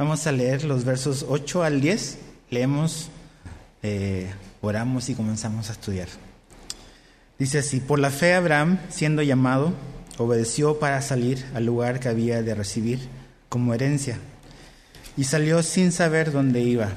[0.00, 2.16] Vamos a leer los versos 8 al 10.
[2.48, 3.10] Leemos,
[3.82, 4.30] eh,
[4.62, 6.08] oramos y comenzamos a estudiar.
[7.38, 9.74] Dice así, por la fe Abraham, siendo llamado,
[10.16, 12.98] obedeció para salir al lugar que había de recibir
[13.50, 14.16] como herencia,
[15.18, 16.88] y salió sin saber dónde iba.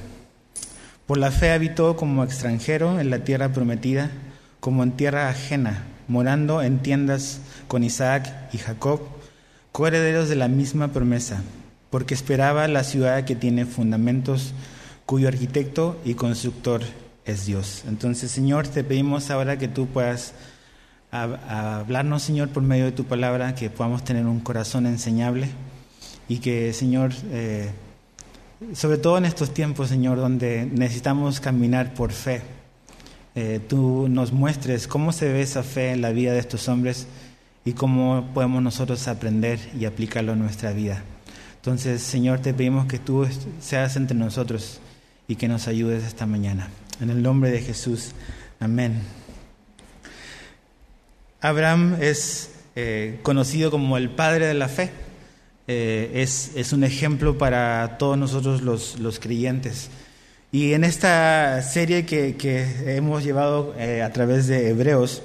[1.06, 4.12] Por la fe habitó como extranjero en la tierra prometida,
[4.60, 9.02] como en tierra ajena, morando en tiendas con Isaac y Jacob,
[9.72, 11.42] coherederos de la misma promesa,
[11.94, 14.52] porque esperaba la ciudad que tiene fundamentos,
[15.06, 16.82] cuyo arquitecto y constructor
[17.24, 17.84] es Dios.
[17.86, 20.34] Entonces, Señor, te pedimos ahora que tú puedas
[21.12, 25.50] hablarnos, Señor, por medio de tu palabra, que podamos tener un corazón enseñable
[26.28, 27.70] y que, Señor, eh,
[28.72, 32.42] sobre todo en estos tiempos, Señor, donde necesitamos caminar por fe,
[33.36, 37.06] eh, tú nos muestres cómo se ve esa fe en la vida de estos hombres
[37.64, 41.04] y cómo podemos nosotros aprender y aplicarlo en nuestra vida.
[41.64, 43.26] Entonces, Señor, te pedimos que tú
[43.58, 44.80] seas entre nosotros
[45.26, 46.68] y que nos ayudes esta mañana.
[47.00, 48.10] En el nombre de Jesús.
[48.60, 49.00] Amén.
[51.40, 54.90] Abraham es eh, conocido como el padre de la fe.
[55.66, 59.88] Eh, es, es, un ejemplo para todos nosotros los, los creyentes.
[60.52, 65.22] Y en esta serie que, que hemos llevado eh, a través de Hebreos,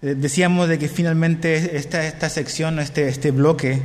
[0.00, 3.82] decíamos de que finalmente esta, esta sección, este, este bloque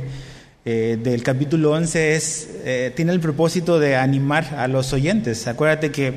[0.64, 2.48] del capítulo 11 es,
[2.96, 5.46] tiene el propósito de animar a los oyentes.
[5.46, 6.14] Acuérdate que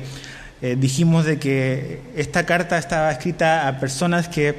[0.60, 4.56] eh, dijimos de que esta carta estaba escrita a personas que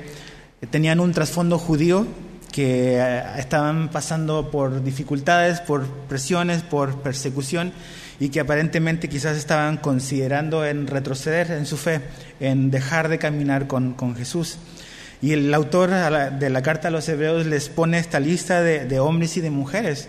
[0.72, 2.08] tenían un trasfondo judío,
[2.54, 7.74] que eh, estaban pasando por dificultades, por presiones, por persecución
[8.18, 12.00] y que aparentemente quizás estaban considerando en retroceder en su fe,
[12.40, 14.58] en dejar de caminar con, con Jesús.
[15.22, 19.36] Y el autor de la carta a los hebreos les pone esta lista de, hombres
[19.36, 20.08] y de mujeres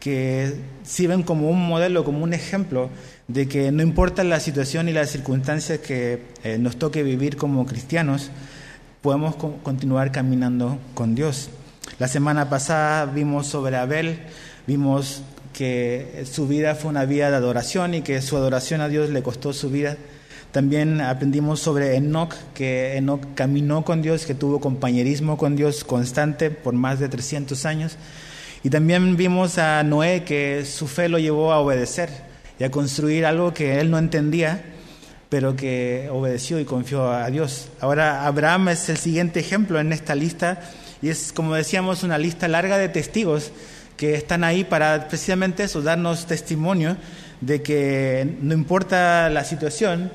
[0.00, 2.88] que sirven como un modelo, como un ejemplo
[3.28, 7.66] de que no importa la situación y las circunstancias que eh, nos toque vivir como
[7.66, 8.30] cristianos,
[9.02, 11.50] podemos continuar caminando con Dios.
[11.98, 14.20] La semana pasada vimos sobre Abel,
[14.66, 19.10] vimos que su vida fue una vida de adoración y que su adoración a Dios
[19.10, 19.96] le costó su vida.
[20.56, 26.50] También aprendimos sobre Enoch, que Enoch caminó con Dios, que tuvo compañerismo con Dios constante
[26.50, 27.98] por más de 300 años.
[28.64, 32.08] Y también vimos a Noé, que su fe lo llevó a obedecer
[32.58, 34.64] y a construir algo que él no entendía,
[35.28, 37.68] pero que obedeció y confió a Dios.
[37.78, 40.62] Ahora Abraham es el siguiente ejemplo en esta lista
[41.02, 43.52] y es, como decíamos, una lista larga de testigos
[43.98, 46.96] que están ahí para precisamente eso, darnos testimonio
[47.42, 50.10] de que no importa la situación,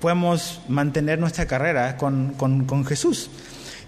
[0.00, 3.30] podemos mantener nuestra carrera con, con, Jesús.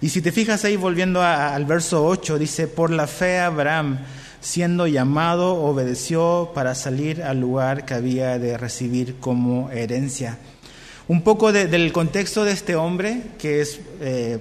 [0.01, 3.99] Y si te fijas ahí, volviendo al verso 8, dice, por la fe Abraham,
[4.41, 10.37] siendo llamado, obedeció para salir al lugar que había de recibir como herencia.
[11.07, 14.39] Un poco del contexto de este hombre, que es eh,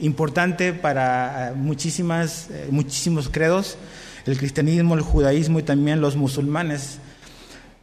[0.00, 3.78] importante para eh, muchísimas, eh, muchísimos credos,
[4.26, 6.98] el cristianismo, el judaísmo y también los musulmanes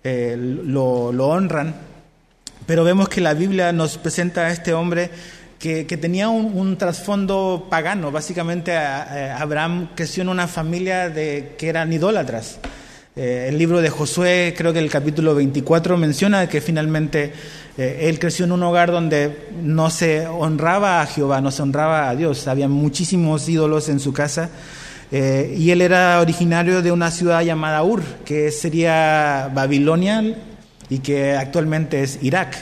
[0.03, 1.75] lo, lo honran,
[2.65, 5.09] pero vemos que la Biblia nos presenta a este hombre
[5.59, 8.11] que, tenía un, trasfondo pagano.
[8.11, 12.59] Básicamente Abraham creció en una familia de, que eran idólatras.
[13.17, 17.31] Eh, el libro de Josué, creo que el capítulo 24 menciona que finalmente
[17.77, 22.09] eh, él creció en un hogar donde no se honraba a Jehová, no se honraba
[22.09, 22.47] a Dios.
[22.49, 24.49] Había muchísimos ídolos en su casa.
[25.13, 30.21] Eh, y él era originario de una ciudad llamada Ur, que sería Babilonia
[30.89, 32.55] y que actualmente es Irak.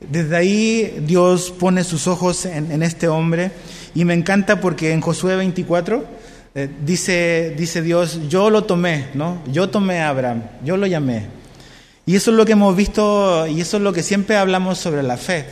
[0.00, 3.52] Desde ahí Dios pone sus ojos en, este hombre
[3.94, 6.04] y me encanta porque en Josué 24
[6.54, 9.42] eh, dice, dice Dios, yo lo tomé, ¿no?
[9.50, 11.26] Yo tomé a Abraham, yo lo llamé.
[12.06, 15.02] Y eso es lo que hemos visto y eso es lo que siempre hablamos sobre
[15.02, 15.46] la fe.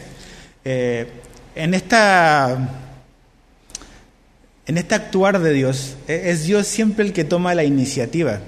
[0.64, 1.06] Eh,
[1.54, 2.78] en esta
[4.66, 8.40] en este actuar de Dios, e, es Dios siempre el que toma la iniciativa.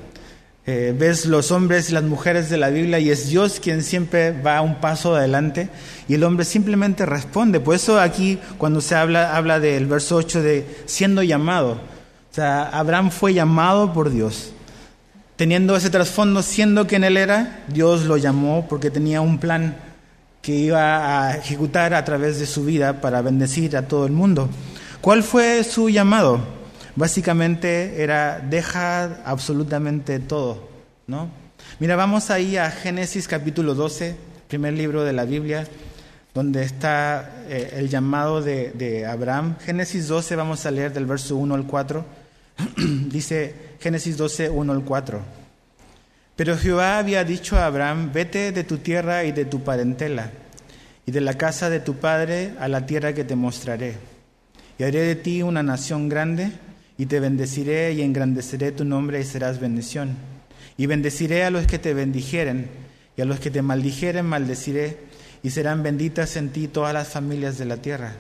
[0.67, 4.33] Eh, ves los hombres y las mujeres de la Biblia y es Dios quien siempre
[4.33, 5.69] va un paso adelante
[6.09, 7.61] y el hombre simplemente responde.
[7.61, 11.73] Por eso aquí cuando se habla, habla del verso 8 de siendo llamado.
[11.73, 14.53] O sea, Abraham fue llamado por Dios.
[15.37, 19.77] Teniendo ese trasfondo, siendo quien él era, Dios lo llamó porque tenía un plan
[20.41, 24.49] que iba a ejecutar a través de su vida para bendecir a todo el mundo.
[25.01, 26.41] ¿Cuál fue su llamado?
[26.97, 30.69] Básicamente era deja absolutamente todo,
[31.07, 31.31] ¿no?
[31.79, 34.17] Mira, vamos ahí a Génesis capítulo 12,
[34.49, 35.67] primer libro de la Biblia,
[36.35, 39.57] donde está eh, el llamado de, de, Abraham.
[39.61, 42.05] Génesis 12, vamos a leer del verso 1 al 4.
[43.09, 45.21] Dice Génesis 12, 1 al 4.
[46.37, 50.31] Pero Jehová había dicho a Abraham, vete de tu tierra y de tu parentela,
[51.07, 53.97] y de la casa de tu padre a la tierra que te mostraré.
[54.79, 56.51] Y haré de ti una nación grande,
[56.97, 60.17] y te bendeciré y engrandeceré tu nombre y serás bendición.
[60.77, 62.69] Y bendeciré a los que te bendijeren,
[63.17, 64.99] y a los que te maldijeren maldeciré,
[65.43, 68.15] y serán benditas en ti todas las familias de la tierra.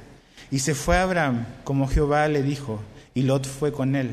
[0.50, 2.81] Y se fue Abraham, como Jehová le dijo,
[3.15, 4.12] y Lot fue con él.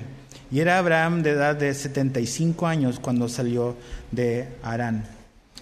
[0.52, 3.76] Y era Abraham de edad de 75 años cuando salió
[4.12, 5.06] de Arán.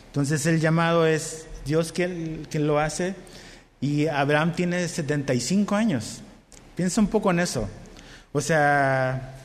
[0.08, 3.14] Entonces el llamado es Dios quien, quien lo hace
[3.82, 6.22] y Abraham tiene 75 años.
[6.76, 7.70] Piensa un poco en eso.
[8.32, 9.36] O sea,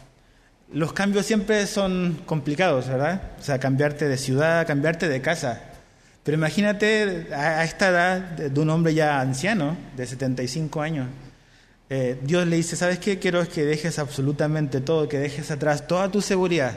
[0.73, 3.23] los cambios siempre son complicados, ¿verdad?
[3.39, 5.63] O sea, cambiarte de ciudad, cambiarte de casa.
[6.25, 11.09] Pero imagínate a esta edad de un hombre ya anciano, de 75 años.
[11.91, 13.19] Eh, Dios le dice, ¿sabes qué?
[13.19, 16.73] Quiero que dejes absolutamente todo, que dejes atrás toda tu seguridad,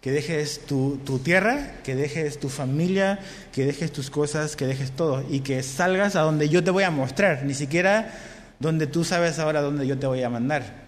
[0.00, 3.18] que dejes tu, tu, tierra, que dejes tu familia,
[3.52, 6.84] que dejes tus cosas, que dejes todo y que salgas a donde yo te voy
[6.84, 8.12] a mostrar, ni siquiera
[8.60, 10.83] donde tú sabes ahora dónde yo te voy a mandar.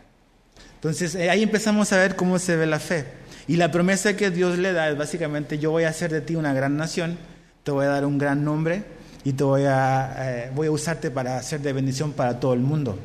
[0.86, 3.06] Entonces eh, ahí empezamos a ver cómo se ve la fe.
[3.48, 6.36] Y la promesa que Dios le da es básicamente, yo voy a hacer de ti
[6.36, 7.18] una gran nación,
[7.64, 8.84] te voy a dar un gran nombre
[9.24, 12.60] y te voy a, eh, voy a usarte para hacer de bendición para todo el
[12.60, 12.96] mundo.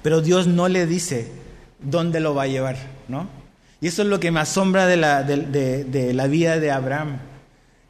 [0.00, 1.26] Pero Dios no le dice
[1.80, 2.76] dónde lo va a llevar,
[3.08, 3.28] ¿no?
[3.80, 7.18] Y eso es lo que me asombra de la, de, la vida de Abraham.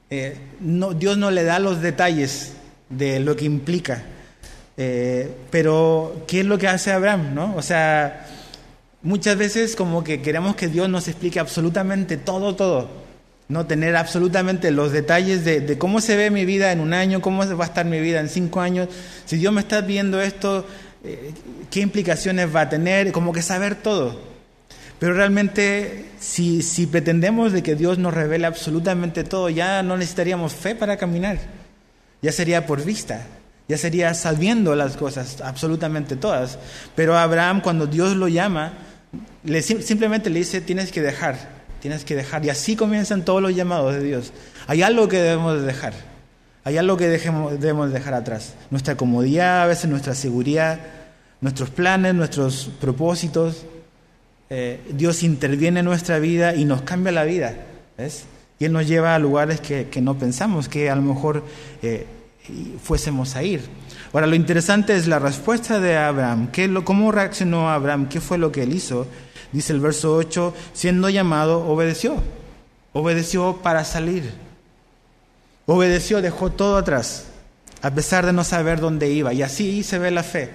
[0.08, 2.54] Eh, Dios no le da los detalles
[2.88, 4.02] de lo que implica.
[4.74, 7.54] Pero, ¿qué es lo que hace Abraham, no?
[7.56, 8.25] O sea,
[9.06, 13.06] muchas veces como que queremos que Dios nos explique absolutamente todo, todo.
[13.48, 17.20] No tener absolutamente los detalles de, de, cómo se ve mi vida en un año,
[17.20, 18.88] cómo va a estar mi vida en cinco años.
[19.24, 20.66] Si Dios me está viendo esto,
[21.04, 21.32] eh,
[21.70, 24.20] qué implicaciones va a tener, como que saber todo.
[24.98, 30.52] Pero realmente, si, si pretendemos de que Dios nos revele absolutamente todo, ya no necesitaríamos
[30.52, 31.38] fe para caminar.
[32.22, 33.24] Ya sería por vista,
[33.68, 36.58] ya sería sabiendo las cosas, absolutamente todas.
[36.96, 38.72] Pero Abraham, cuando Dios lo llama,
[39.44, 41.36] le, simplemente le dice, tienes que dejar,
[41.80, 42.44] tienes que dejar.
[42.44, 44.32] Y así comienzan todos los llamados de Dios.
[44.66, 45.94] Hay algo que debemos dejar.
[46.64, 48.54] Hay algo que dejemos, debemos dejar atrás.
[48.70, 50.80] Nuestra comodidad, a veces nuestra seguridad,
[51.40, 53.64] nuestros planes, nuestros propósitos.
[54.50, 57.54] Eh, Dios interviene en nuestra vida y nos cambia la vida.
[57.96, 58.24] ¿ves?
[58.58, 61.44] Y Él nos lleva a lugares que, que no pensamos que a lo mejor
[61.82, 62.06] eh,
[62.82, 63.62] fuésemos a ir.
[64.12, 66.50] Ahora, lo interesante es la respuesta de Abraham.
[66.52, 68.08] ¿Qué, lo, ¿Cómo reaccionó Abraham?
[68.08, 69.06] ¿Qué fue lo que él hizo?
[69.52, 72.22] Dice el verso 8, siendo llamado, obedeció.
[72.92, 74.32] Obedeció para salir.
[75.66, 77.26] Obedeció, dejó todo atrás,
[77.82, 79.32] a pesar de no saber dónde iba.
[79.32, 80.50] Y así se ve la fe.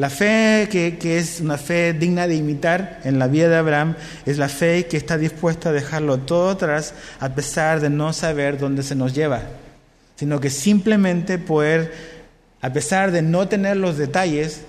[0.00, 4.38] La fe que, es una fe digna de imitar en la vida de Abraham es
[4.38, 8.82] la fe que está dispuesta a dejarlo todo atrás a pesar de no saber dónde
[8.82, 9.42] se nos lleva,
[10.16, 12.19] sino que simplemente poder,
[12.60, 14.62] a pesar de no tener los detalles,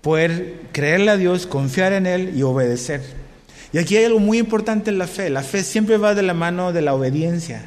[0.00, 3.02] poder creerle a Dios, confiar en Él y obedecer.
[3.72, 5.28] Y aquí hay algo muy importante en la fe.
[5.30, 7.66] La fe siempre va de la mano de la obediencia.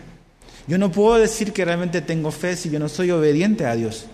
[0.67, 4.05] Yo no puedo decir que realmente tengo fe si yo no soy obediente a Dios.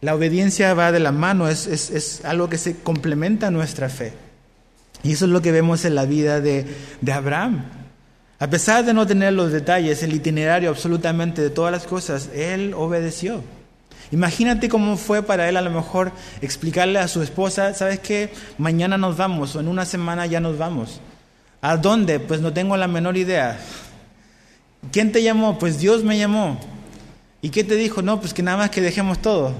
[0.00, 4.12] La obediencia va de la mano, es, es, algo que se complementa a nuestra fe.
[5.02, 6.66] Y eso es lo que vemos en la vida de,
[7.00, 7.66] de Abraham.
[8.38, 12.72] A pesar de no tener los detalles, el itinerario absolutamente de todas las cosas, él
[12.74, 13.44] obedeció.
[14.12, 18.32] Imagínate cómo fue para él a lo mejor explicarle a su esposa, ¿sabes qué?
[18.58, 21.00] Mañana nos vamos o en una semana ya nos vamos.
[21.62, 22.18] ¿A dónde?
[22.18, 23.58] Pues no tengo la menor idea.
[24.90, 25.58] ¿Quién te llamó?
[25.58, 26.58] Pues Dios me llamó.
[27.42, 28.02] ¿Y qué te dijo?
[28.02, 29.54] No, pues que nada más que dejemos todo.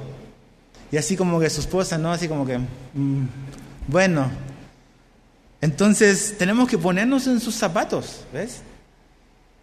[0.90, 2.10] Y así como que su esposa, ¿no?
[2.10, 3.26] Así como que, mm,
[3.86, 4.30] bueno.
[5.60, 8.62] Entonces tenemos que ponernos en sus zapatos, ¿ves?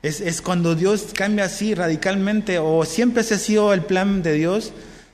[0.04, 4.34] Es, es, cuando Dios cambia así radicalmente, o siempre se ha sido el plan de
[4.34, 4.72] Dios,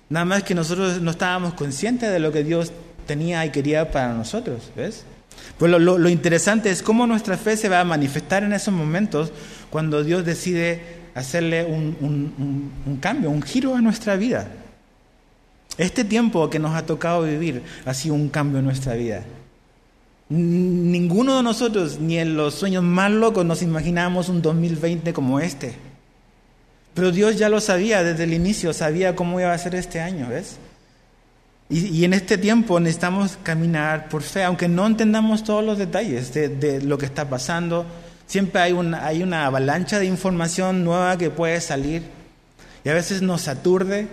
[0.10, 2.72] nada más que nosotros no estábamos conscientes de lo que Dios
[3.08, 5.06] tenía y quería para nosotros, ¿ves?
[5.58, 9.32] Pues lo, lo, interesante es cómo nuestra fe se va a manifestar en esos momentos
[9.70, 10.82] cuando Dios decide
[11.16, 14.48] hacerle un, un, un cambio, un giro a nuestra vida.
[15.78, 19.24] Este tiempo que nos ha tocado vivir ha sido un cambio en nuestra vida.
[20.30, 25.74] Ninguno de nosotros, ni en los sueños más locos, nos imaginamos un 2020 como este.
[26.94, 30.30] Pero Dios ya lo sabía desde el inicio, sabía cómo iba a ser este año,
[30.30, 30.58] ¿ves?
[31.70, 36.82] Y, en este tiempo necesitamos caminar por fe, aunque no entendamos todos los detalles de,
[36.82, 37.86] lo que está pasando.
[38.28, 38.74] Siempre hay
[39.24, 42.04] una avalancha de información nueva que puede salir
[42.84, 44.08] y a veces nos aturde,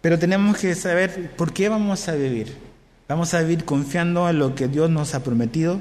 [0.00, 2.65] pero tenemos que saber por qué vamos a vivir.
[3.08, 5.80] Vamos a vivir confiando en lo que Dios nos ha prometido.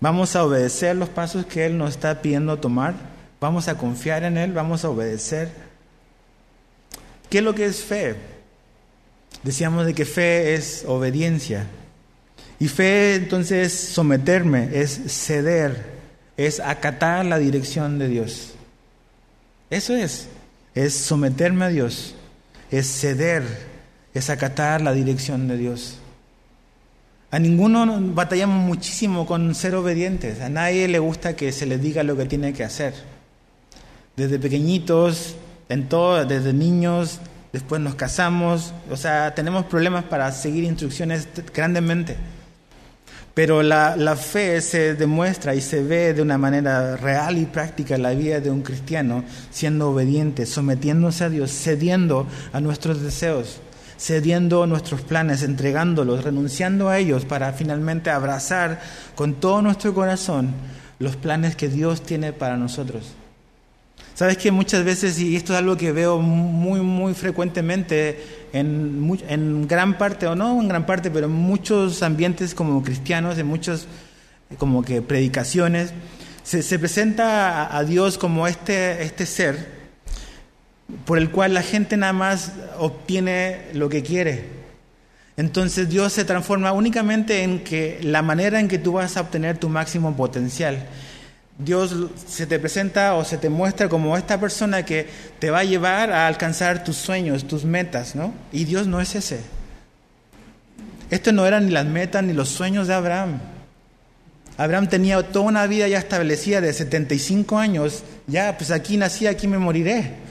[0.00, 2.94] Vamos a obedecer los pasos que Él nos está pidiendo tomar.
[3.40, 5.50] vamos a confiar en Él, vamos a obedecer.
[7.28, 8.16] ¿Qué es lo que es fe?
[9.42, 11.66] Decíamos de que fe es obediencia.
[12.58, 15.84] Y fe entonces es someterme, es ceder,
[16.38, 18.54] es acatar la dirección de Dios.
[19.68, 20.28] Eso es,
[20.74, 22.14] es someterme a Dios,
[22.70, 23.42] es ceder,
[24.14, 25.98] es acatar la dirección de Dios.
[27.34, 32.04] A ninguno batallamos muchísimo con ser obedientes, a nadie le gusta que se le diga
[32.04, 32.94] lo que tiene que hacer.
[34.14, 35.34] Desde pequeñitos,
[35.68, 37.18] en todo, desde niños,
[37.52, 42.16] después nos casamos, o sea, tenemos problemas para seguir instrucciones grandemente.
[43.34, 47.96] Pero la, la, fe se demuestra y se ve de una manera real y práctica
[47.96, 53.60] en la vida de un cristiano, siendo obediente, sometiéndose a Dios, cediendo a nuestros deseos,
[53.96, 58.80] cediendo nuestros planes, entregándolos, renunciando a ellos para finalmente abrazar
[59.14, 60.52] con todo nuestro corazón
[60.98, 63.14] los planes que Dios tiene para nosotros.
[64.14, 69.98] Sabes que muchas veces, y esto es algo que veo muy, muy frecuentemente en, gran
[69.98, 73.86] parte, o no en gran parte, pero en muchos ambientes como cristianos, en muchas
[74.56, 75.92] como que predicaciones,
[76.44, 79.73] se, se presenta a, a, Dios como este, este ser
[81.04, 84.44] por el cual la gente nada más obtiene lo que quiere.
[85.36, 89.58] Entonces Dios se transforma únicamente en que la manera en que tú vas a obtener
[89.58, 90.86] tu máximo potencial.
[91.58, 91.94] Dios
[92.26, 96.10] se te presenta o se te muestra como esta persona que te va a llevar
[96.10, 98.32] a alcanzar tus sueños, tus metas, ¿no?
[98.52, 99.40] Y Dios no es ese.
[101.10, 103.40] Esto no eran ni las metas ni los sueños de Abraham.
[104.56, 109.48] Abraham tenía toda una vida ya establecida de 75 años, ya pues aquí nací, aquí
[109.48, 110.23] me moriré.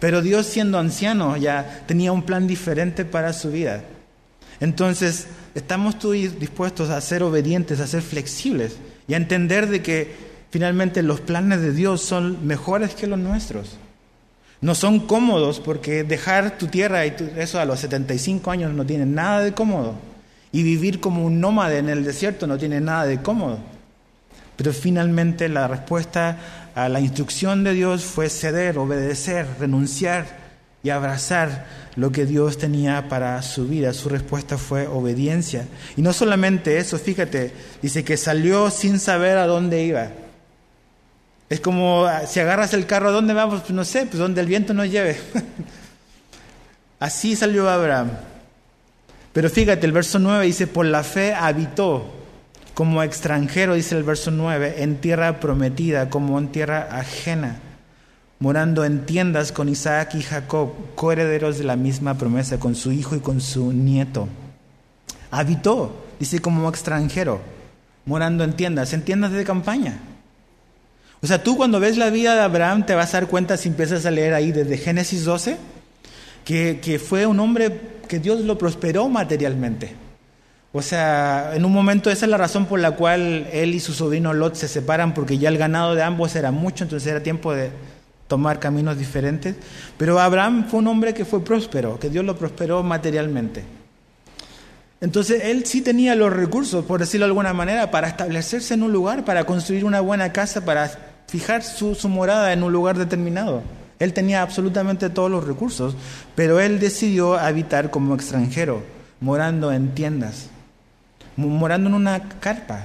[0.00, 3.82] Pero Dios siendo anciano ya tenía un plan diferente para su vida.
[4.60, 8.76] Entonces, estamos tú dispuestos a ser obedientes, a ser flexibles
[9.06, 13.76] y a entender de que Finalmente los planes de Dios son mejores que los nuestros.
[14.60, 19.06] No son cómodos porque dejar tu tierra y eso a los 75 años no tiene
[19.06, 19.94] nada de cómodo.
[20.50, 23.58] Y vivir como un nómade en el desierto no tiene nada de cómodo.
[24.56, 30.26] Pero finalmente la respuesta a la instrucción de Dios fue ceder, obedecer, renunciar
[30.84, 31.66] y abrazar
[31.96, 33.92] lo que Dios tenía para su vida.
[33.92, 35.66] Su respuesta fue obediencia.
[35.96, 40.10] Y no solamente eso, fíjate, dice que salió sin saber a dónde iba.
[41.48, 43.62] Es como ah, si agarras el carro, ¿a dónde vamos?
[43.62, 45.18] Pues no sé, pues donde el viento nos lleve.
[47.00, 48.10] Así salió Abraham.
[49.32, 52.17] Pero fíjate, el verso 9 dice, por la fe habitó
[52.78, 57.58] como extranjero, dice el verso 9, en tierra prometida, como en tierra ajena,
[58.38, 63.16] morando en tiendas con Isaac y Jacob, coherederos de la misma promesa, con su hijo
[63.16, 64.28] y con su nieto.
[65.32, 67.40] Habitó, dice como extranjero,
[68.06, 69.98] morando en tiendas, en tiendas de campaña.
[71.20, 73.70] O sea, tú cuando ves la vida de Abraham te vas a dar cuenta si
[73.70, 75.56] empiezas a leer ahí desde Génesis 12,
[76.44, 79.96] que, que fue un hombre que Dios lo prosperó materialmente.
[80.72, 83.94] O sea, en un momento esa es la razón por la cual él y su
[83.94, 87.54] sobrino Lot se separan, porque ya el ganado de ambos era mucho, entonces era tiempo
[87.54, 87.70] de
[88.28, 89.56] tomar caminos diferentes.
[89.96, 93.64] Pero Abraham fue un hombre que fue próspero, que Dios lo prosperó materialmente.
[95.00, 98.92] Entonces él sí tenía los recursos, por decirlo de alguna manera, para establecerse en un
[98.92, 100.90] lugar, para construir una buena casa, para
[101.28, 103.62] fijar su, morada en un lugar determinado.
[104.00, 105.94] Él tenía absolutamente todos los recursos,
[106.34, 108.82] pero él decidió habitar como extranjero,
[109.20, 110.50] morando en tiendas,
[111.46, 112.82] morando en una carpa.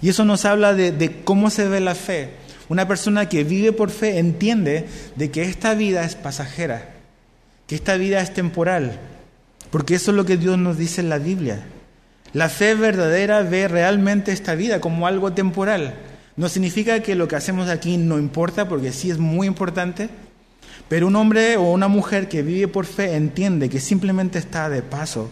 [0.00, 2.30] Y eso nos habla de, cómo se ve la fe.
[2.68, 6.90] Una persona que vive por fe entiende de que esta vida es pasajera,
[7.66, 8.98] que esta vida es temporal,
[9.70, 11.64] porque eso es lo que Dios nos dice en la Biblia.
[12.32, 15.94] La fe verdadera ve realmente esta vida como algo temporal.
[16.34, 20.08] No significa que lo que hacemos aquí no importa, porque sí es muy importante,
[20.88, 24.82] pero un hombre o una mujer que vive por fe entiende que simplemente está de
[24.82, 25.30] paso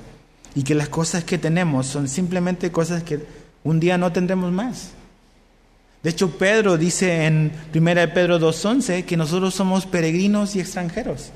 [0.54, 3.21] y que las cosas que tenemos son simplemente cosas que
[3.64, 4.90] un día no tendremos más.
[6.02, 11.30] De hecho, Pedro dice en 1 Pedro 2.11 que nosotros somos peregrinos y extranjeros.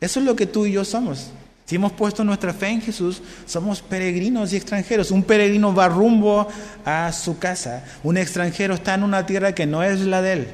[0.00, 1.30] Eso es lo que tú y yo somos.
[1.64, 5.10] Si hemos puesto nuestra fe en Jesús, somos peregrinos y extranjeros.
[5.10, 6.46] Un peregrino va rumbo
[6.84, 7.84] a su casa.
[8.04, 10.48] Un extranjero está en una tierra que no es la de él.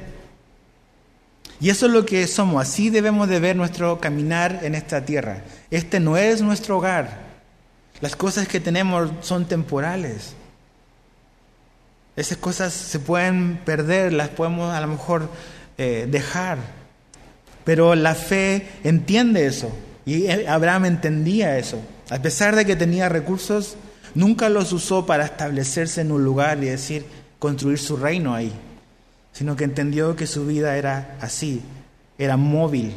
[1.59, 2.61] Y eso es lo que somos.
[2.61, 5.43] Así debemos de ver nuestro caminar en esta tierra.
[5.69, 7.22] Este no es nuestro hogar.
[8.03, 10.33] Las cosas que tenemos son temporales.
[12.17, 15.29] Esas cosas se pueden perder, las podemos a lo mejor
[15.77, 16.57] eh, dejar.
[17.63, 19.71] Pero la fe entiende eso.
[20.05, 21.79] Y Abraham entendía eso.
[22.09, 23.77] A pesar de que tenía recursos,
[24.15, 27.05] nunca los usó para establecerse en un lugar y decir,
[27.39, 28.51] construir su reino ahí.
[29.31, 31.61] sino que entendió que su vida era así,
[32.17, 32.93] era móvil.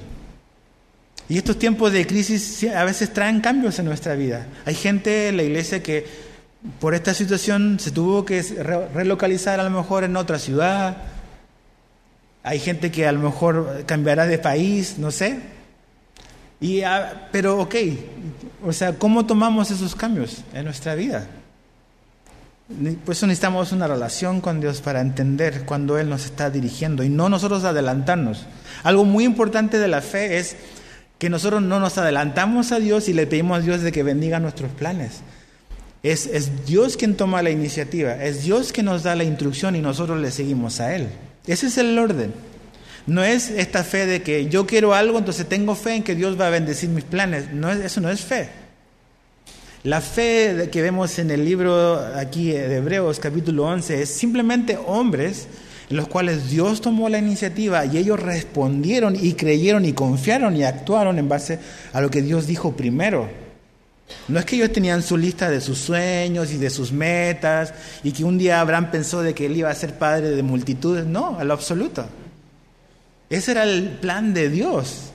[1.29, 4.47] Y estos tiempos de crisis a veces traen cambios en nuestra vida.
[4.65, 6.07] Hay gente en la iglesia que
[6.81, 8.43] por esta situación se tuvo que
[8.95, 10.97] relocalizar a lo mejor en otra ciudad.
[12.43, 15.41] Hay gente que a lo mejor cambiará de país, no sé.
[16.61, 17.75] Y, ah, pero ok,
[18.65, 21.27] o sea, ¿cómo tomamos esos cambios en nuestra vida?
[23.05, 27.09] Por eso necesitamos una relación con Dios para entender cuando Él nos está dirigiendo y
[27.09, 28.47] no nosotros adelantarnos.
[28.83, 30.57] Algo muy importante de la fe es
[31.19, 34.41] que nosotros no nos adelantamos a Dios y le pedimos a Dios de que bendiga
[34.41, 35.21] nuestros planes.
[36.03, 39.81] Es, es Dios quien toma la iniciativa, es Dios quien nos da la instrucción y
[39.81, 41.09] nosotros le seguimos a Él.
[41.47, 42.33] Ese es el orden.
[43.07, 46.39] No es esta fe de que yo quiero algo, entonces tengo fe en que Dios
[46.39, 47.53] va a bendecir mis planes.
[47.53, 48.49] No eso no es fe.
[49.85, 55.47] La fe que vemos en el libro aquí de Hebreos capítulo 11 es simplemente hombres
[55.89, 60.65] en los cuales Dios tomó la iniciativa y ellos respondieron y creyeron y confiaron y
[60.65, 61.61] actuaron en base
[61.93, 63.29] a lo que Dios dijo primero.
[64.29, 68.13] No es que ellos tenían su lista de sus sueños y de sus metas y
[68.13, 71.39] que un día Abraham pensó de que él iba a ser padre de multitudes, no,
[71.39, 72.07] a lo absoluto.
[73.29, 75.11] Ese era el plan de Dios.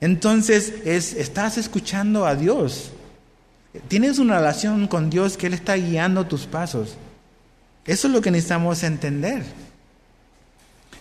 [0.00, 2.90] Entonces, es, estás escuchando a Dios.
[3.86, 6.96] Tienes una relación con Dios que Él está guiando tus pasos.
[7.86, 9.44] Eso es lo que necesitamos entender.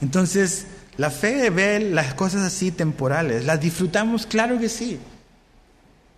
[0.01, 0.65] Entonces,
[0.98, 3.46] la fe ve las cosas así temporales.
[3.46, 4.25] ¿Las disfrutamos?
[4.25, 5.00] Claro que sí.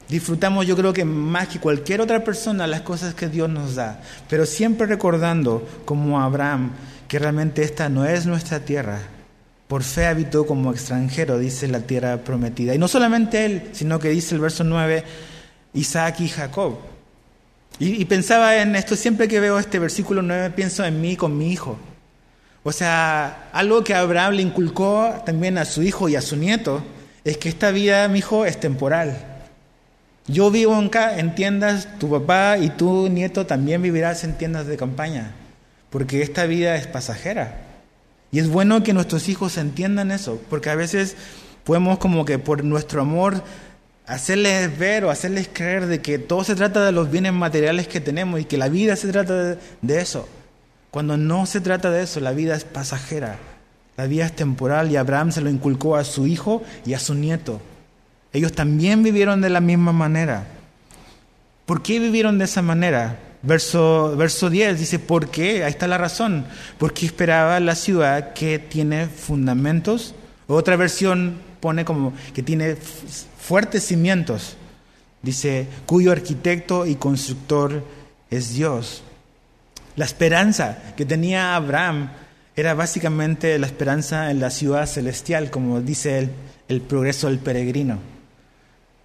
[0.10, 4.02] Disfrutamos yo creo que más que cualquier otra persona las cosas que Dios nos da,
[4.30, 6.72] pero siempre recordando como Abraham
[7.08, 9.00] que realmente esta no es nuestra tierra.
[9.68, 12.75] Por fe habitó como extranjero, dice la tierra prometida.
[12.75, 15.04] Y no solamente él, sino que dice el verso 9,
[15.74, 16.78] Isaac y Jacob.
[17.80, 21.52] Y, pensaba en esto, siempre que veo este versículo 9, pienso en mí con mi
[21.52, 21.78] hijo.
[22.63, 26.84] O sea, algo que Abraham le inculcó también a su hijo y a su nieto,
[27.24, 29.17] es que esta vida, mi hijo, es temporal.
[30.28, 34.78] Yo vivo en, en tiendas, tu papá y tu nieto también vivirás en tiendas de
[34.78, 35.34] campaña,
[35.89, 37.60] porque esta vida es pasajera.
[38.32, 41.15] Y es bueno que nuestros hijos entiendan eso, porque a veces
[41.63, 43.43] podemos como que por nuestro amor
[44.06, 48.02] hacerles ver o hacerles creer de que todo se trata de los bienes materiales que
[48.02, 50.28] tenemos y que la vida se trata de, eso.
[50.93, 53.39] Cuando no se trata de eso, la vida es pasajera,
[53.97, 57.15] la vida es temporal y Abraham se lo inculcó a su hijo y a su
[57.15, 57.60] nieto.
[58.32, 60.45] Ellos también vivieron de la misma manera.
[61.65, 63.17] ¿Por qué vivieron de esa manera?
[63.41, 65.63] Verso, verso 10 dice, ¿por qué?
[65.63, 66.45] Ahí está la razón.
[66.77, 70.13] Porque esperaba la ciudad que tiene fundamentos.
[70.45, 74.58] Otra versión pone como que tiene fuertes cimientos,
[75.23, 77.84] dice, cuyo arquitecto y constructor
[78.29, 79.01] es Dios.
[79.95, 82.10] La esperanza que tenía Abraham
[82.56, 86.32] era básicamente la esperanza en la ciudad celestial, como dice el,
[86.67, 87.99] el progreso del peregrino.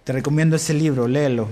[0.03, 1.49] Te recomiendo ese libro, léelo.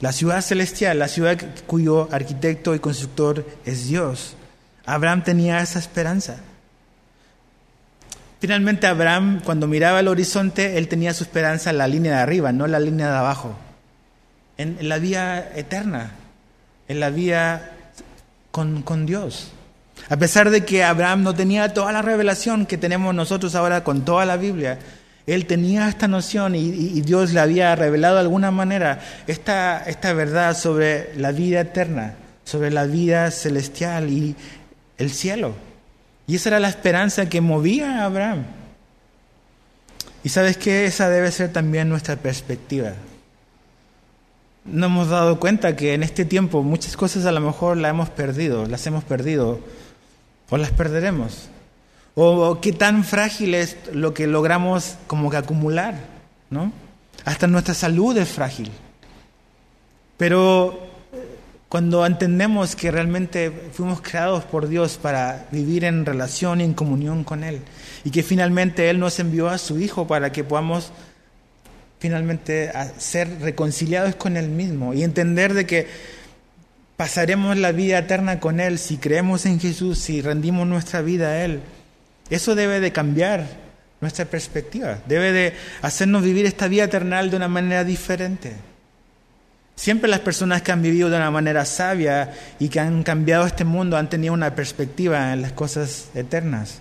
[0.00, 4.36] La ciudad celestial, la ciudad cuyo arquitecto y constructor es Dios.
[4.84, 6.36] Abraham tenía esa esperanza.
[8.38, 12.52] Finalmente Abraham, cuando miraba el horizonte, él tenía su esperanza en la línea de arriba,
[12.52, 13.56] no en la línea de abajo.
[14.58, 16.12] En, la vía eterna,
[16.88, 17.75] en la vía
[18.56, 19.48] con, Dios.
[20.08, 24.04] A pesar de que Abraham no tenía toda la revelación que tenemos nosotros ahora con
[24.04, 24.78] toda la Biblia,
[25.26, 30.12] él tenía esta noción y, y, Dios le había revelado de alguna manera esta, esta
[30.12, 32.14] verdad sobre la vida eterna,
[32.44, 34.36] sobre la vida celestial y
[34.96, 35.54] el cielo.
[36.26, 38.44] Y esa era la esperanza que movía a Abraham.
[40.24, 42.94] Y sabes que esa debe ser también nuestra perspectiva.
[44.66, 48.10] No hemos dado cuenta que en este tiempo muchas cosas a lo mejor las hemos
[48.10, 49.60] perdido, las hemos perdido
[50.50, 51.48] o las perderemos.
[52.14, 56.00] O, qué tan frágil es lo que logramos como que acumular,
[56.48, 56.72] ¿no?
[57.24, 58.70] Hasta nuestra salud es frágil.
[60.16, 60.80] Pero
[61.68, 67.22] cuando entendemos que realmente fuimos creados por Dios para vivir en relación y en comunión
[67.22, 67.60] con Él,
[68.02, 70.92] y que finalmente Él nos envió a su Hijo para que podamos
[71.98, 75.86] finalmente ser reconciliados con Él mismo y entender de que
[76.96, 81.44] pasaremos la vida eterna con Él si creemos en Jesús, si rendimos nuestra vida a
[81.44, 81.60] Él.
[82.30, 83.46] Eso debe de cambiar
[84.00, 88.52] nuestra perspectiva, debe de hacernos vivir esta vida eterna de una manera diferente.
[89.74, 93.64] Siempre las personas que han vivido de una manera sabia y que han cambiado este
[93.64, 96.80] mundo han tenido una perspectiva en las cosas eternas.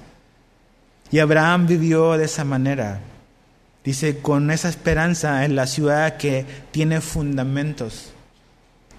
[1.12, 3.00] Y Abraham vivió de esa manera.
[3.86, 8.12] Dice, con esa esperanza en la ciudad que tiene fundamentos.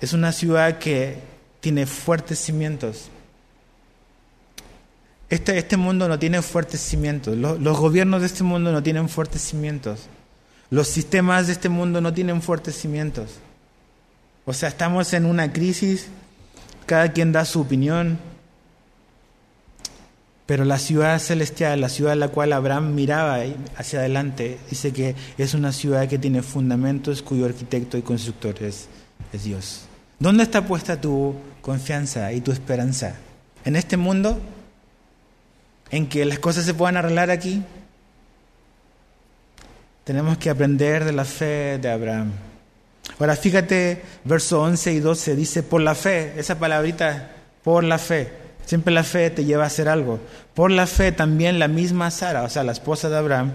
[0.01, 1.19] Es una ciudad que
[1.61, 3.11] tiene fuertes cimientos.
[5.29, 7.37] Este, este mundo no tiene fuertes cimientos.
[7.37, 10.07] Los, los gobiernos de este mundo no tienen fuertes cimientos.
[10.71, 13.41] Los sistemas de este mundo no tienen fuertes cimientos.
[14.45, 16.07] O sea, estamos en una crisis,
[16.87, 18.19] cada quien da su opinión,
[20.47, 23.41] pero la ciudad celestial, la ciudad a la cual Abraham miraba
[23.77, 28.89] hacia adelante, dice que es una ciudad que tiene fundamentos cuyo arquitecto y constructor es,
[29.45, 29.83] Dios.
[30.21, 33.17] ¿Dónde está puesta tu confianza y tu esperanza?
[33.65, 34.41] ¿En este mundo?
[35.91, 37.63] ¿En que las cosas se puedan arreglar aquí?
[40.05, 42.31] Tenemos que aprender de la fe de Abraham.
[43.19, 47.33] Ahora fíjate, verso 11 y 12 dice, por la fe, esa palabrita,
[47.65, 48.46] por la fe.
[48.67, 50.19] Siempre la fe te lleva a hacer algo.
[50.53, 53.53] Por la fe también la misma Sara, o sea, la esposa de Abraham,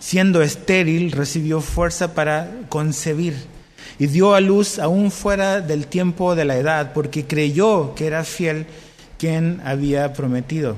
[0.00, 3.34] siendo estéril, recibió fuerza para concebir
[3.98, 8.24] y dio a luz aún fuera del tiempo de la edad, porque creyó que era
[8.24, 8.66] fiel
[9.18, 10.76] quien había prometido.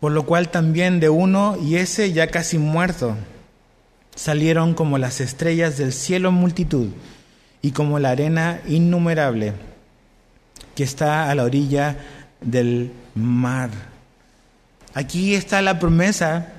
[0.00, 3.16] Por lo cual también de uno y ese ya casi muerto
[4.16, 6.88] salieron como las estrellas del cielo multitud
[7.62, 9.52] y como la arena innumerable
[10.76, 11.96] que está a la orilla
[12.40, 13.70] del mar.
[14.94, 16.52] Aquí está la promesa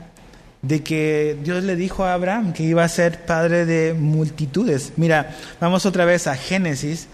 [0.62, 4.94] de que Dios le dijo a Abraham que iba a ser padre de multitudes.
[4.98, 7.08] Mira, vamos otra vez a Génesis.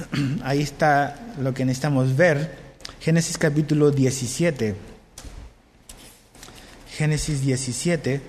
[0.44, 2.54] Ahí está lo que necesitamos ver.
[3.00, 4.74] Génesis capítulo 17.
[6.96, 8.20] Génesis 17.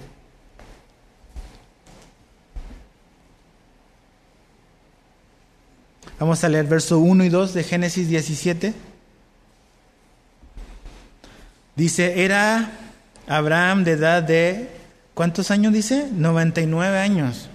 [6.19, 8.90] Vamos a leer verso 1 y 2 de Génesis 17.
[11.75, 12.71] Dice, era
[13.27, 14.69] Abraham de edad de,
[15.13, 16.07] ¿cuántos años dice?
[16.11, 17.49] 99 años.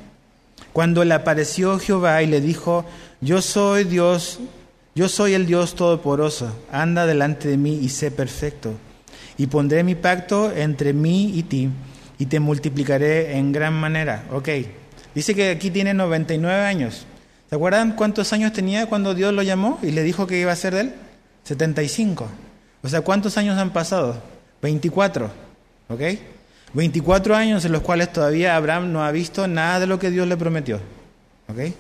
[0.73, 2.85] Cuando le apareció Jehová y le dijo,
[3.21, 4.41] yo soy Dios,
[4.95, 8.73] yo soy el Dios todopoderoso, anda delante de mí y sé perfecto.
[9.39, 11.71] Y pondré mi pacto entre mí y ti
[12.19, 14.25] y te multiplicaré en gran manera.
[14.33, 14.49] Ok,
[15.15, 17.07] dice que aquí tiene 99 años.
[17.49, 20.57] ¿Se acuerdan cuántos años tenía cuando Dios lo llamó y le dijo que iba a
[20.57, 20.95] ser de él?
[21.45, 22.29] 75.
[22.87, 24.23] O sea, ¿cuántos años han pasado?
[24.63, 25.29] 24.
[25.89, 26.01] ¿Ok?
[26.73, 30.29] 24 años en los cuales todavía Abraham no ha visto nada de lo que Dios
[30.29, 30.79] le prometió.
[31.49, 31.73] ¿Ok?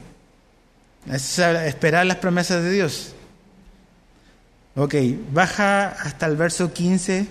[1.09, 3.13] Es esperar las promesas de Dios.
[4.75, 4.97] Ok,
[5.33, 7.29] baja hasta el verso 15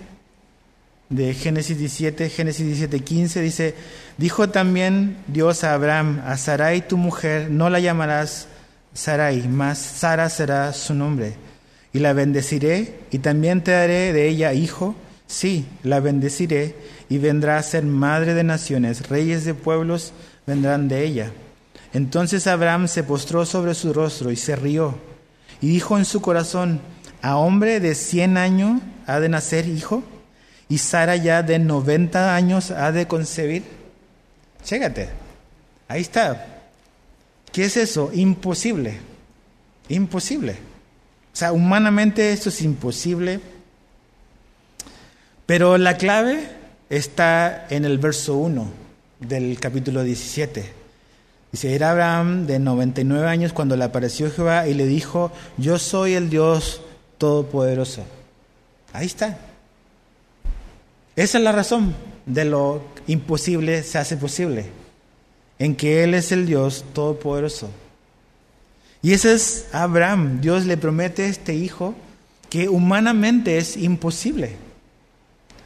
[1.09, 3.75] de Génesis 17, Génesis 17, 15 dice,
[4.17, 8.47] dijo también Dios a Abraham, a Sarai tu mujer, no la llamarás
[8.93, 11.44] Sarai, mas Sara será su nombre
[11.95, 14.95] y la bendeciré y también te daré de ella hijo.
[15.27, 16.75] Sí, la bendeciré
[17.07, 20.11] y vendrá a ser madre de naciones, reyes de pueblos
[20.45, 21.31] vendrán de ella.
[21.93, 24.95] Entonces Abraham se postró sobre su rostro y se rió
[25.61, 26.81] y dijo en su corazón,
[27.21, 30.03] ¿a hombre de cien años ha de nacer hijo?
[30.67, 33.63] ¿Y Sara ya de noventa años ha de concebir?
[34.65, 35.07] Chégate,
[35.87, 36.45] ahí está.
[37.53, 38.11] ¿Qué es eso?
[38.13, 38.99] Imposible,
[39.87, 40.74] imposible.
[41.35, 43.41] O sea, humanamente esto es imposible.
[45.45, 46.47] Pero la clave
[46.89, 48.65] está en el verso 1
[49.19, 50.71] del capítulo 17.
[51.51, 56.13] Dice, era Abraham de 99 años cuando le apareció Jehová y le dijo, yo soy
[56.13, 56.81] el Dios
[57.17, 58.05] Todopoderoso.
[58.93, 59.37] Ahí está.
[61.17, 61.95] Esa es la razón
[62.25, 64.67] de lo imposible se hace posible,
[65.59, 67.69] en que Él es el Dios Todopoderoso.
[69.05, 70.41] Y ese es Abraham.
[70.41, 71.93] Dios le promete a este hijo
[72.49, 74.55] que humanamente es imposible.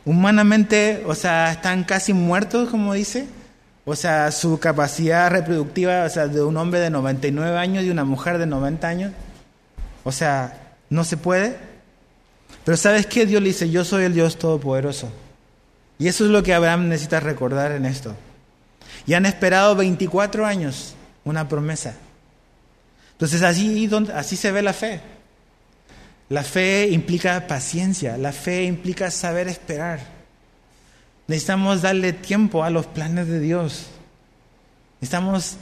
[0.04, 3.28] Humanamente, o sea, están casi muertos, como dice.
[3.86, 8.04] O sea, su capacidad reproductiva, o sea, de un hombre de 99 años y una
[8.04, 9.13] mujer de 90 años.
[10.04, 11.56] O sea, no se puede.
[12.65, 13.25] Pero ¿sabes qué?
[13.25, 15.10] Dios le dice, yo soy el Dios Todopoderoso.
[15.97, 18.17] Y eso es lo que Abraham necesita recordar en esto.
[19.08, 21.95] Y han esperado 24 años una promesa.
[23.20, 25.02] Entonces así, así se ve la fe.
[26.30, 30.00] La fe implica paciencia, la fe implica saber esperar.
[31.28, 33.88] Necesitamos darle tiempo a los planes de Dios.
[35.02, 35.58] Necesitamos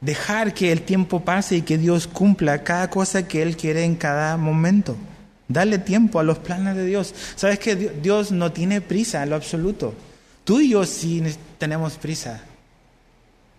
[0.00, 3.96] dejar que el tiempo pase y que Dios cumpla cada cosa que Él quiere en
[3.96, 4.96] cada momento.
[5.48, 7.14] Darle tiempo a los planes de Dios.
[7.34, 9.92] Sabes que Dios no tiene prisa en lo absoluto.
[10.44, 11.22] Tú y yo sí
[11.58, 12.40] tenemos prisa.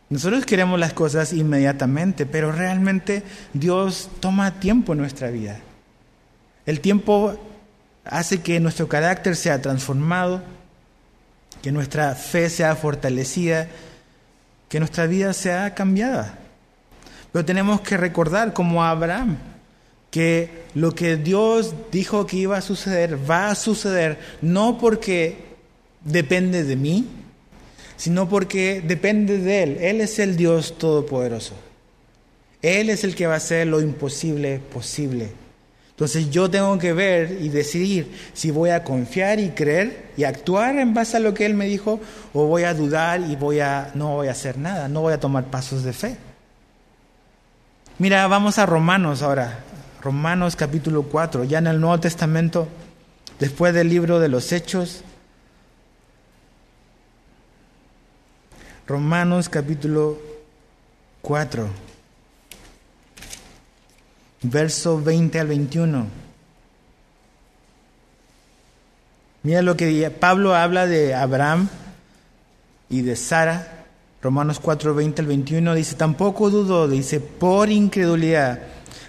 [0.09, 5.59] Nosotros queremos las cosas inmediatamente, pero realmente Dios toma tiempo en nuestra vida.
[6.65, 7.37] El tiempo
[8.05, 10.41] hace que nuestro carácter sea transformado,
[11.61, 13.67] que nuestra fe sea fortalecida,
[14.69, 16.37] que nuestra vida sea cambiada.
[17.31, 19.37] Pero tenemos que recordar como Abraham,
[20.09, 25.45] que lo que Dios dijo que iba a suceder va a suceder no porque
[26.03, 27.07] depende de mí,
[27.97, 29.77] sino porque depende de Él.
[29.81, 31.55] Él es el Dios Todopoderoso.
[32.61, 35.31] Él es el que va a hacer lo imposible posible.
[35.89, 40.77] Entonces yo tengo que ver y decidir si voy a confiar y creer y actuar
[40.77, 41.99] en base a lo que Él me dijo
[42.33, 45.19] o voy a dudar y voy a, no voy a hacer nada, no voy a
[45.19, 46.17] tomar pasos de fe.
[47.97, 49.63] Mira, vamos a Romanos ahora.
[50.03, 52.67] Romanos capítulo 4, ya en el Nuevo Testamento,
[53.39, 55.03] después del libro de los Hechos.
[58.87, 60.17] Romanos capítulo
[61.21, 61.67] 4,
[64.43, 66.05] verso 20 al 21.
[69.43, 71.67] Mira lo que Pablo habla de Abraham
[72.89, 73.85] y de Sara.
[74.21, 78.61] Romanos 4, 20 al 21 dice, tampoco dudó, dice, por incredulidad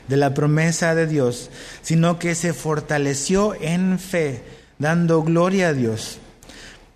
[0.08, 1.50] de la promesa de Dios,
[1.82, 4.42] sino que se fortaleció en fe,
[4.80, 6.18] dando gloria a Dios,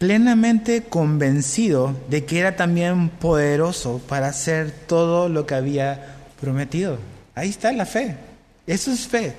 [0.02, 6.98] plenamente convencido de que era también poderoso para hacer todo lo que había prometido.
[7.36, 8.16] Ahí está la fe.
[8.66, 9.32] Eso es fe.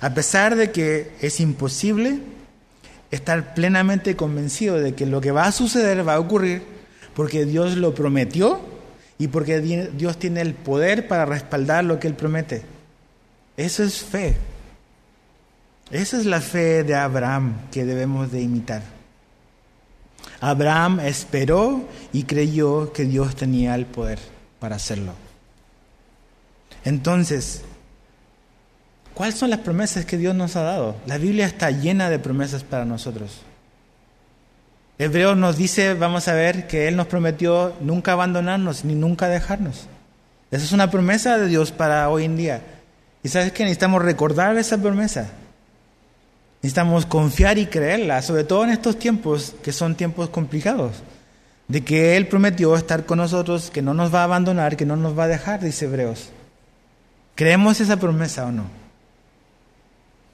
[0.00, 2.20] A pesar de que es imposible
[3.10, 6.62] estar plenamente convencido de que lo que va a suceder va a ocurrir,
[7.12, 8.58] porque Dios lo prometió
[9.18, 12.62] y porque Dios tiene el poder para respaldar lo que Él promete.
[13.58, 14.34] Eso es fe.
[15.90, 19.01] Esa es la fe de Abraham que debemos de imitar.
[20.42, 24.18] Abraham esperó y creyó que Dios tenía el poder
[24.58, 25.12] para hacerlo.
[26.84, 27.62] Entonces,
[29.14, 30.96] ¿cuáles son las promesas que Dios nos ha dado?
[31.06, 33.42] La Biblia está llena de promesas para nosotros.
[34.98, 39.86] Hebreos nos dice, vamos a ver, que Él nos prometió nunca abandonarnos ni nunca dejarnos.
[40.50, 42.62] Esa es una promesa de Dios para hoy en día.
[43.22, 45.30] Y sabes que necesitamos recordar esa promesa.
[46.62, 51.02] Necesitamos confiar y creerla, sobre todo en estos tiempos que son tiempos complicados.
[51.66, 54.96] De que Él prometió estar con nosotros, que no nos va a abandonar, que no
[54.96, 56.30] nos va a dejar, dice Hebreos.
[57.34, 58.66] ¿Creemos esa promesa o no?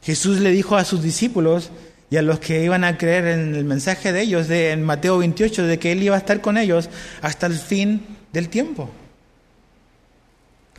[0.03, 1.71] Jesús le dijo a sus discípulos
[2.11, 5.19] y a los que iban a creer en el mensaje de ellos, de, en Mateo
[5.19, 6.91] 28, de que Él iba a estar con ellos
[7.23, 8.91] hasta el fin del tiempo.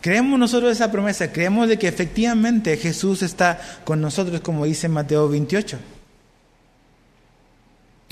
[0.01, 5.27] Creemos nosotros esa promesa, creemos de que efectivamente Jesús está con nosotros, como dice Mateo
[5.27, 5.77] 28.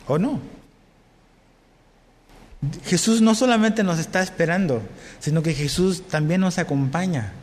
[0.07, 0.39] ¿O no?
[2.85, 4.81] Jesús no solamente nos está esperando,
[5.19, 7.33] sino que Jesús también nos acompaña.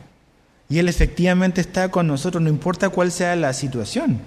[0.69, 4.19] Y Él efectivamente está con nosotros, no importa cuál sea la situación.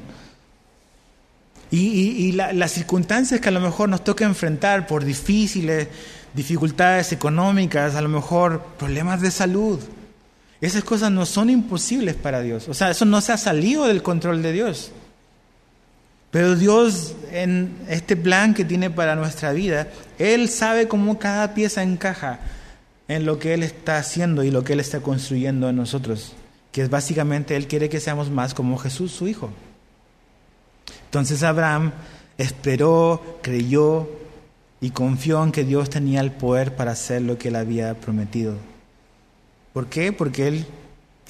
[1.70, 5.88] Y, las circunstancias que a lo mejor nos toca enfrentar por difíciles,
[6.33, 9.78] dificultades económicas, a lo mejor problemas de salud,
[10.60, 12.68] esas cosas no son imposibles para Dios.
[12.68, 14.90] O sea, eso no se ha salido del control de Dios.
[16.30, 21.82] Pero Dios, en este plan que tiene para nuestra vida, Él sabe cómo cada pieza
[21.82, 22.40] encaja
[23.06, 26.34] en lo que Él está haciendo y lo que Él está construyendo en nosotros.
[26.72, 29.50] Que es básicamente, Él quiere que seamos más como Jesús, su Hijo.
[31.06, 31.92] Entonces Abraham
[32.36, 34.08] esperó, creyó
[34.80, 38.54] y confió en que Dios tenía el poder para hacer lo que él había prometido.
[39.72, 40.12] ¿Por qué?
[40.12, 40.66] Porque él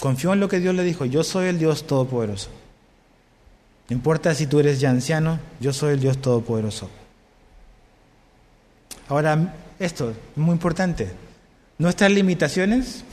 [0.01, 2.51] confió en lo que Dios le dijo, yo soy el Dios Todopoderoso.
[3.89, 6.91] No importa si tú eres ya anciano, yo soy el Dios Todopoderoso.
[9.09, 11.11] Ahora, esto es muy importante.
[11.79, 13.05] Nuestras limitaciones,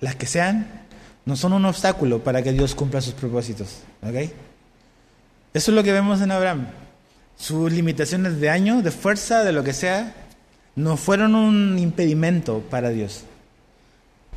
[0.00, 0.84] las que sean,
[1.24, 3.78] no son un obstáculo para que Dios cumpla sus propósitos.
[4.02, 4.30] ¿ok?,
[5.54, 6.66] eso es lo que vemos en Abraham.
[7.38, 10.14] Sus limitaciones de año, de fuerza, de lo que sea,
[10.74, 13.24] no fueron un impedimento para Dios.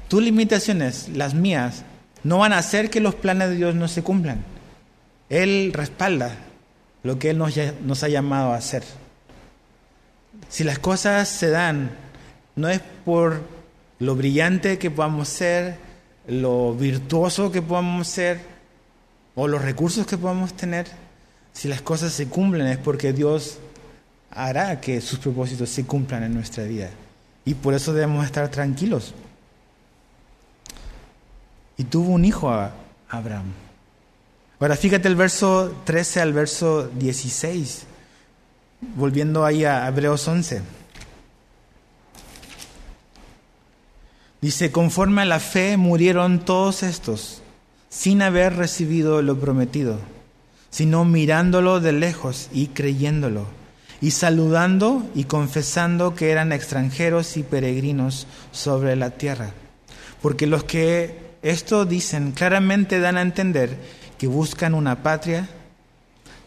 [0.10, 1.84] Tus limitaciones, las mías,
[2.24, 4.44] no van a hacer que los planes de Dios no se cumplan.
[5.30, 6.36] Él respalda
[7.04, 8.84] lo que Él nos, ha llamado a hacer.
[10.50, 11.92] Si las cosas se dan,
[12.56, 13.42] no es por
[14.00, 15.78] lo brillante que podamos ser,
[16.28, 18.40] lo virtuoso que podamos ser,
[19.36, 20.88] o los recursos que podamos tener,
[21.54, 23.60] si las cosas se cumplen es porque Dios
[24.32, 26.90] hará que sus propósitos se cumplan en nuestra vida.
[27.46, 29.14] Y por eso debemos estar tranquilos.
[31.80, 32.74] Y tuvo un hijo a
[33.10, 33.52] Abraham.
[34.60, 37.86] Ahora fíjate el verso 13 al verso 16,
[38.96, 40.62] volviendo ahí a Hebreos 11.
[44.42, 47.42] Dice, conforme a la fe murieron todos estos,
[47.90, 49.98] sin haber recibido lo prometido
[50.70, 53.46] sino mirándolo de lejos y creyéndolo,
[54.02, 59.52] y saludando y confesando que eran extranjeros y peregrinos sobre la tierra.
[60.22, 63.78] Porque los que esto dicen, claramente dan a entender
[64.18, 65.48] que buscan una patria.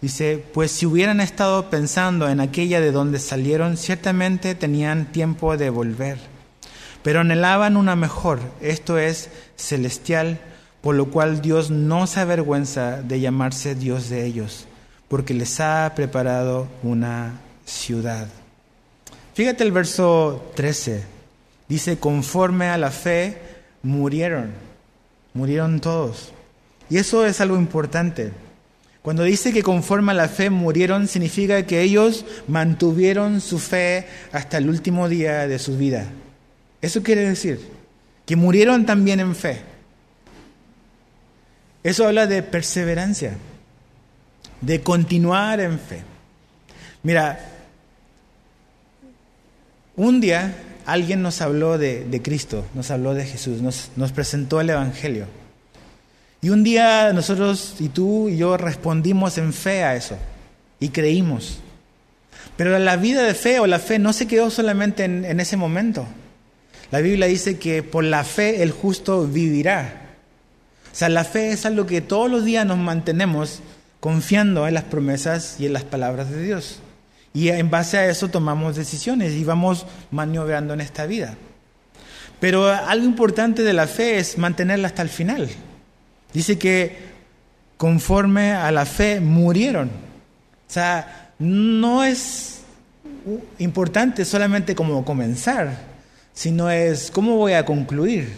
[0.00, 5.70] Dice, pues si hubieran estado pensando en aquella de donde salieron, ciertamente tenían tiempo de
[5.70, 6.18] volver.
[7.02, 10.40] Pero anhelaban una mejor, esto es celestial,
[10.82, 14.66] por lo cual Dios no se avergüenza de llamarse Dios de ellos,
[15.08, 18.28] porque les ha preparado una ciudad.
[19.34, 21.04] Fíjate el verso 13.
[21.68, 23.38] Dice, conforme a la fe
[23.82, 24.71] murieron.
[25.34, 26.32] Murieron todos.
[26.90, 28.32] Y eso es algo importante.
[29.02, 34.58] Cuando dice que conforme a la fe murieron, significa que ellos mantuvieron su fe hasta
[34.58, 36.06] el último día de su vida.
[36.80, 37.60] Eso quiere decir
[38.26, 39.60] que murieron también en fe.
[41.82, 43.36] Eso habla de perseverancia,
[44.60, 46.02] de continuar en fe.
[47.02, 47.40] Mira,
[49.96, 50.54] un día
[50.86, 55.26] alguien nos habló de, Cristo, nos habló de Jesús, nos, nos presentó el Evangelio.
[56.40, 60.16] Y un día nosotros, y tú y yo, respondimos en fe a eso
[60.80, 61.60] y creímos.
[62.56, 65.56] Pero la vida de fe o la fe no se quedó solamente en, en, ese
[65.56, 66.06] momento.
[66.90, 70.16] La Biblia dice que por la fe el justo vivirá.
[70.92, 73.60] O sea, la fe es algo que todos los días nos mantenemos
[74.00, 76.80] confiando en las promesas y en las palabras de Dios.
[77.34, 81.34] Y en base a eso tomamos decisiones y vamos maniobrando en esta vida.
[82.40, 85.48] Pero algo importante de la fe es mantenerla hasta el final.
[86.32, 87.12] Dice que
[87.76, 89.88] conforme a la fe murieron.
[89.88, 92.60] O sea, no es
[93.58, 95.76] importante solamente como comenzar,
[96.34, 98.30] sino es cómo voy a concluir.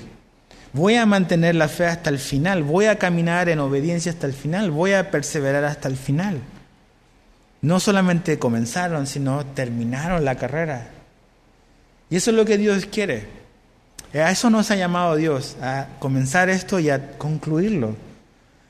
[0.73, 4.33] Voy a mantener la fe hasta el final, voy a caminar en obediencia hasta el
[4.33, 6.41] final, voy a perseverar hasta el final
[7.65, 10.91] no solamente comenzaron, sino terminaron la carrera.
[12.11, 13.27] Y eso es lo que Dios quiere.
[14.13, 17.97] A eso nos ha llamado Dios, a comenzar esto y a concluirlo.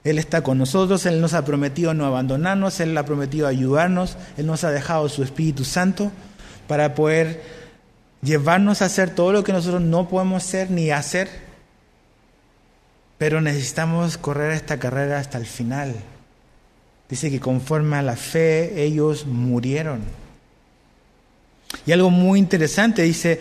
[0.04, 4.46] Él está con nosotros, Él nos ha prometido no abandonarnos, Él ha prometido ayudarnos, Él
[4.46, 6.12] nos ha dejado su Espíritu Santo
[6.68, 7.42] para poder
[8.22, 11.28] llevarnos a hacer todo lo que nosotros no podemos ser ni hacer.
[13.18, 15.96] Pero necesitamos correr esta carrera hasta el final.
[17.08, 20.00] Dice que conforme a la fe ellos murieron.
[21.86, 23.40] Y algo muy interesante, dice,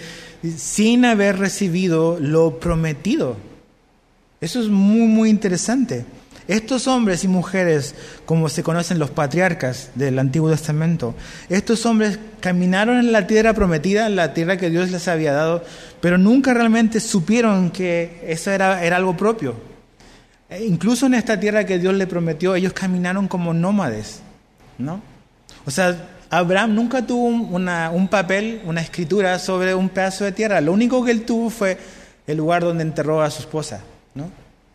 [0.58, 3.38] sin haber recibido lo prometido.
[4.42, 6.06] Eso es muy, muy interesante.
[6.48, 7.96] Estos hombres y mujeres,
[8.26, 11.16] como se conocen los patriarcas del Antiguo Testamento,
[11.48, 15.64] estos hombres caminaron en la tierra prometida, en la tierra que Dios les había dado,
[16.02, 19.56] pero nunca realmente supieron que eso era, era algo propio.
[20.54, 24.22] E incluso en esta tierra que Dios le prometió, ellos caminaron como nómades,
[24.78, 25.02] ¿no?
[25.66, 30.62] O sea, Abraham nunca tuvo un papel, una escritura sobre un pedazo de tierra.
[30.62, 31.80] Lo único que él tuvo fue
[32.28, 33.82] el lugar donde enterró a su esposa,
[34.14, 34.30] ¿no?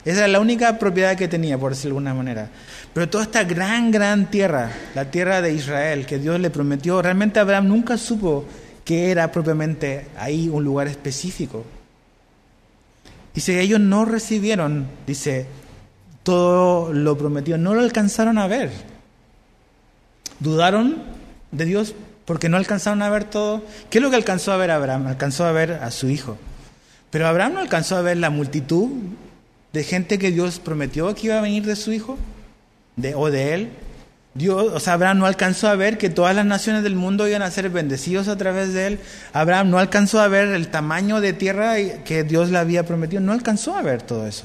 [0.05, 2.51] Esa era la única propiedad que tenía, por decirlo de alguna manera.
[2.93, 7.39] Pero toda esta gran, gran tierra, la tierra de Israel, que Dios le prometió, realmente
[7.39, 8.47] Abraham nunca supo
[8.85, 11.65] que era propiamente ahí un lugar específico.
[13.35, 15.47] Si ellos no recibieron, dice,
[16.29, 18.71] todo lo prometido, no lo alcanzaron a ver.
[20.41, 20.99] Dudaron
[21.53, 21.95] de Dios
[22.27, 23.63] porque no alcanzaron a ver todo.
[23.89, 25.07] ¿Qué es lo que alcanzó a ver Abraham?
[25.07, 26.37] Alcanzó a ver a su hijo.
[27.09, 28.91] Pero Abraham no alcanzó a ver la multitud
[29.73, 32.19] de gente que Dios prometió que iba a venir de su hijo
[32.97, 33.71] de, o de él.
[34.35, 37.41] Dios, o sea, Abraham no alcanzó a ver que todas las naciones del mundo iban
[37.41, 39.01] a ser bendecidos a través de él.
[39.33, 43.23] Abraham no alcanzó a ver el tamaño de tierra que Dios le había prometido.
[43.23, 44.45] No alcanzó a ver todo eso.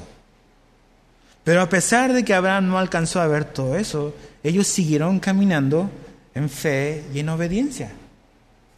[1.44, 5.90] Pero a pesar de que Abraham no alcanzó a ver todo eso, ellos siguieron caminando
[6.34, 7.92] en fe y en obediencia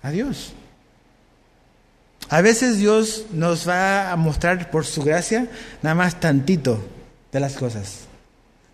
[0.02, 0.52] a Dios.
[2.28, 5.48] A veces Dios nos va a mostrar por su gracia
[5.82, 6.84] nada más tantito
[7.30, 8.06] de las cosas,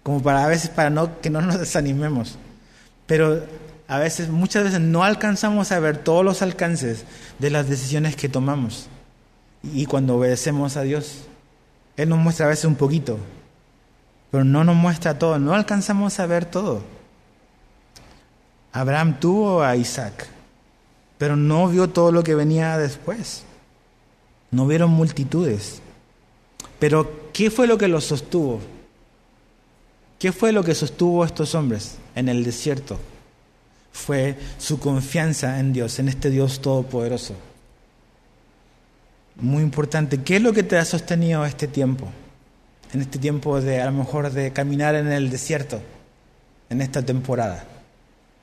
[0.02, 2.38] como para a veces para no que no nos desanimemos.
[3.06, 3.44] Pero
[3.88, 7.04] a veces muchas veces no alcanzamos a ver todos los alcances
[7.38, 8.88] de las decisiones que tomamos.
[9.62, 11.24] Y cuando obedecemos a Dios,
[11.98, 13.18] él nos muestra a veces un poquito,
[14.32, 16.80] pero no nos muestra todo, no alcanzamos a ver todo.
[18.72, 20.26] Abraham tuvo a Isaac,
[21.18, 23.44] pero no vio todo lo que venía después.
[24.50, 25.82] No vieron multitudes.
[26.78, 28.60] Pero ¿qué fue lo que los sostuvo?
[30.18, 32.98] ¿Qué fue lo que sostuvo a estos hombres en el desierto?
[33.92, 37.34] Fue su confianza en Dios, en este Dios todopoderoso.
[39.36, 40.22] Muy importante.
[40.22, 42.10] ¿Qué es lo que te ha sostenido este tiempo?
[42.92, 45.80] En este tiempo de a lo mejor de caminar en el desierto,
[46.70, 47.64] en esta temporada?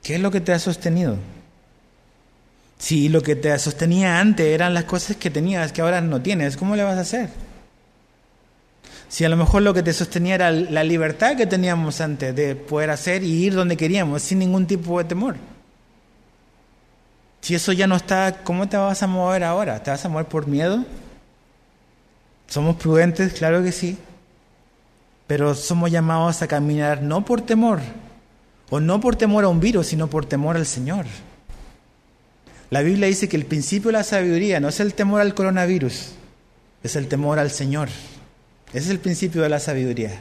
[0.02, 1.16] ¿Qué es lo que te ha sostenido?
[2.78, 6.56] Si lo que te sostenía antes eran las cosas que tenías que ahora no tienes,
[6.56, 7.28] ¿cómo le vas a hacer?
[9.08, 12.56] Si a lo mejor lo que te sostenía era la libertad que teníamos antes de
[12.56, 15.36] poder hacer y ir donde queríamos sin ningún tipo de temor.
[17.40, 19.82] Si eso ya no está, ¿cómo te vas a mover ahora?
[19.82, 20.84] ¿Te vas a mover por miedo?
[22.46, 23.32] ¿Somos prudentes?
[23.32, 23.98] Claro que sí.
[25.30, 27.78] Pero somos llamados a caminar no por temor,
[28.68, 31.06] o no por temor a un virus, sino por temor al Señor.
[32.68, 36.14] La Biblia dice que el principio de la sabiduría no es el temor al coronavirus,
[36.82, 37.90] es el temor al Señor.
[38.70, 40.20] Ese es el principio de la sabiduría.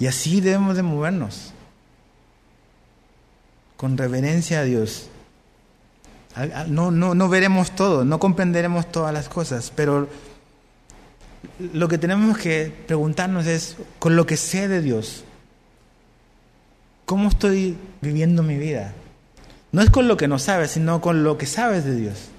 [0.00, 1.52] Y así debemos de movernos,
[3.76, 5.10] con reverencia a Dios.
[6.66, 10.08] No, no, no veremos todo, no comprenderemos todas las cosas, pero
[11.72, 15.24] lo que tenemos que preguntarnos es, con lo que sé de Dios,
[17.04, 18.92] ¿cómo estoy viviendo mi vida?
[19.72, 22.30] No es con lo que no sabes, sino con lo que sabes de Dios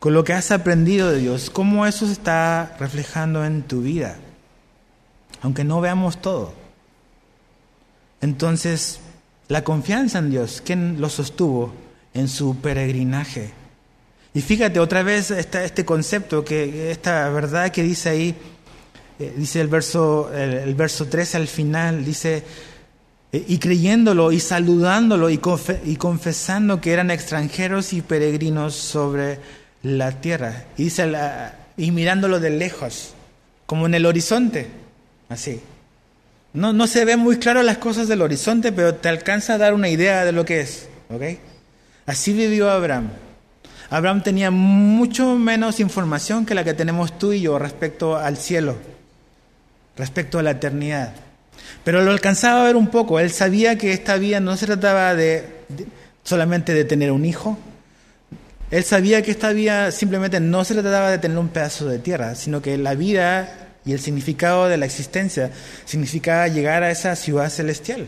[0.00, 4.16] con lo que has aprendido de Dios, cómo eso se está reflejando en tu vida,
[5.42, 6.54] aunque no veamos todo.
[8.22, 9.00] Entonces,
[9.48, 11.74] la confianza en Dios, ¿quién lo sostuvo
[12.14, 13.52] en su peregrinaje?
[14.32, 18.34] Y fíjate otra vez este concepto, que esta verdad que dice ahí,
[19.18, 22.44] eh, dice el verso, el, verso 13 al final, dice,
[23.32, 25.40] y creyéndolo y saludándolo y,
[25.84, 29.38] y confesando que eran extranjeros y peregrinos sobre
[29.82, 31.12] la tierra y, dice
[31.76, 33.14] y mirándolo de lejos,
[33.66, 34.68] como en el horizonte,
[35.28, 35.60] así.
[36.52, 39.72] No, no se ven muy claro las cosas del horizonte, pero te alcanza a dar
[39.72, 40.88] una idea de lo que es.
[41.08, 41.22] ¿ok?
[42.06, 43.10] Así vivió Abraham.
[43.90, 48.76] Abraham tenía mucho menos información que la que tenemos tú y yo respecto al cielo,
[49.96, 51.12] respecto a la eternidad.
[51.84, 53.20] Pero lo alcanzaba a ver un poco.
[53.20, 55.44] Él sabía que esta vida no se trataba de
[56.22, 57.58] solamente de tener un hijo,
[58.70, 62.36] él sabía que esta vida simplemente no se trataba de tener un pedazo de tierra,
[62.36, 65.50] sino que la vida y el significado de la existencia
[65.84, 68.06] significaba llegar a esa ciudad celestial.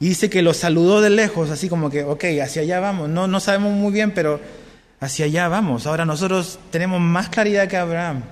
[0.00, 3.08] Y dice que lo saludó de lejos, así como que, ok, hacia allá vamos.
[3.08, 4.40] No, no sabemos muy bien, pero
[5.04, 5.86] hacia allá vamos.
[5.86, 8.22] Ahora nosotros tenemos más claridad que Abraham,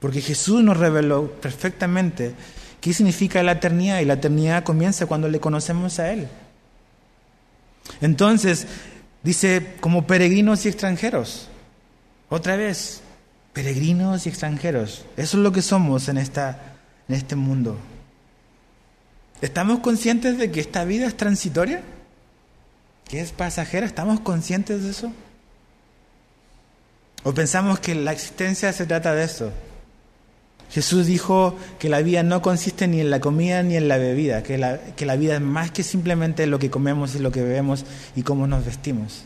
[0.00, 2.34] porque Jesús nos reveló perfectamente
[2.80, 6.28] qué significa la eternidad, y la eternidad comienza cuando le conocemos a Él.
[8.00, 8.66] Entonces,
[9.26, 11.48] Dice, como peregrinos y extranjeros.
[12.28, 13.00] Otra vez,
[13.52, 15.04] peregrinos y extranjeros.
[15.16, 16.76] Eso es lo que somos en, esta,
[17.08, 17.76] en este mundo.
[19.40, 21.82] ¿Estamos conscientes de que esta vida es transitoria?
[23.08, 23.84] ¿Que es pasajera?
[23.84, 25.12] ¿Estamos conscientes de eso?
[27.26, 29.50] ¿O pensamos que la existencia se trata de eso?
[30.70, 34.44] Jesús dijo que la vida no consiste ni en la comida ni en la bebida,
[34.44, 37.42] que la, que la vida es más que simplemente lo que comemos y lo que
[37.42, 39.24] bebemos y cómo nos vestimos.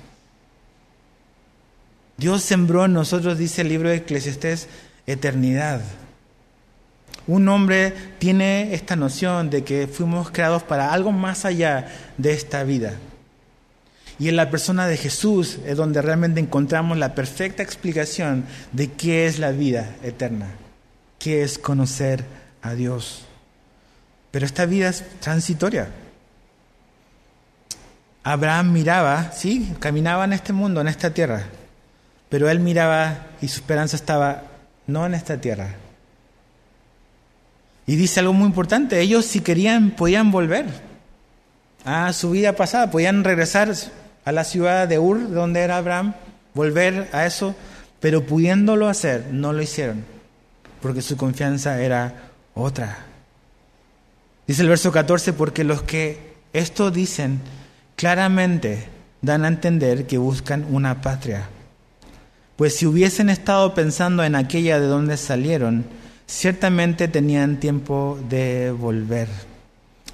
[2.17, 4.69] Dios sembró en nosotros, dice el libro de Eclesiastés,
[5.07, 5.83] eternidad.
[7.27, 12.65] Un hombre tiene esta noción de que fuimos creados para algo más allá de esta
[12.65, 12.95] vida.
[14.21, 19.27] Y en la persona de Jesús es donde realmente encontramos la perfecta explicación de qué
[19.27, 20.55] es la vida eterna
[21.21, 22.25] qué es conocer
[22.63, 23.23] a Dios.
[24.33, 25.89] Pero esta vida es transitoria.
[28.25, 31.45] Abraham miraba, sí, caminaba en este mundo, en esta tierra,
[32.29, 34.43] pero él miraba y su esperanza estaba
[34.87, 35.75] no en esta tierra.
[37.87, 40.67] Y dice algo muy importante, ellos si querían podían volver
[41.85, 43.75] a su vida pasada, podían regresar
[44.31, 46.15] a la ciudad de Ur, donde era Abraham,
[46.55, 47.55] volver a eso,
[48.01, 50.05] pero pudiéndolo hacer, no lo hicieron
[50.81, 53.07] porque su confianza era otra.
[54.47, 57.41] Dice el verso 14, porque los que esto dicen
[57.97, 58.89] claramente
[59.23, 61.49] dan a entender que buscan una patria.
[62.57, 65.85] Pues si hubiesen estado pensando en aquella de donde salieron,
[66.27, 69.29] ciertamente tenían tiempo de volver.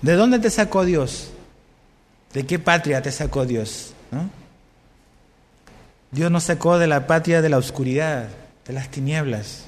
[0.02, 1.30] ¿De dónde te sacó Dios?
[2.32, 3.94] ¿De qué patria te sacó Dios?
[6.10, 8.28] Dios nos sacó de la patria de la oscuridad,
[8.66, 9.64] de las tinieblas.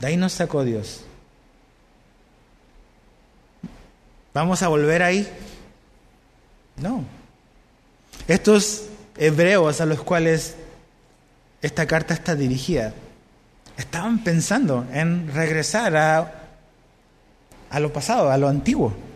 [0.00, 1.04] De ahí nos sacó Dios.
[4.32, 5.28] ¿Vamos a volver ahí?
[6.76, 7.04] No.
[8.28, 8.86] Estos
[9.16, 10.54] hebreos a los cuales
[11.60, 12.94] esta carta está dirigida,
[13.76, 16.32] estaban pensando en regresar a,
[17.68, 19.07] a lo pasado, a lo antiguo.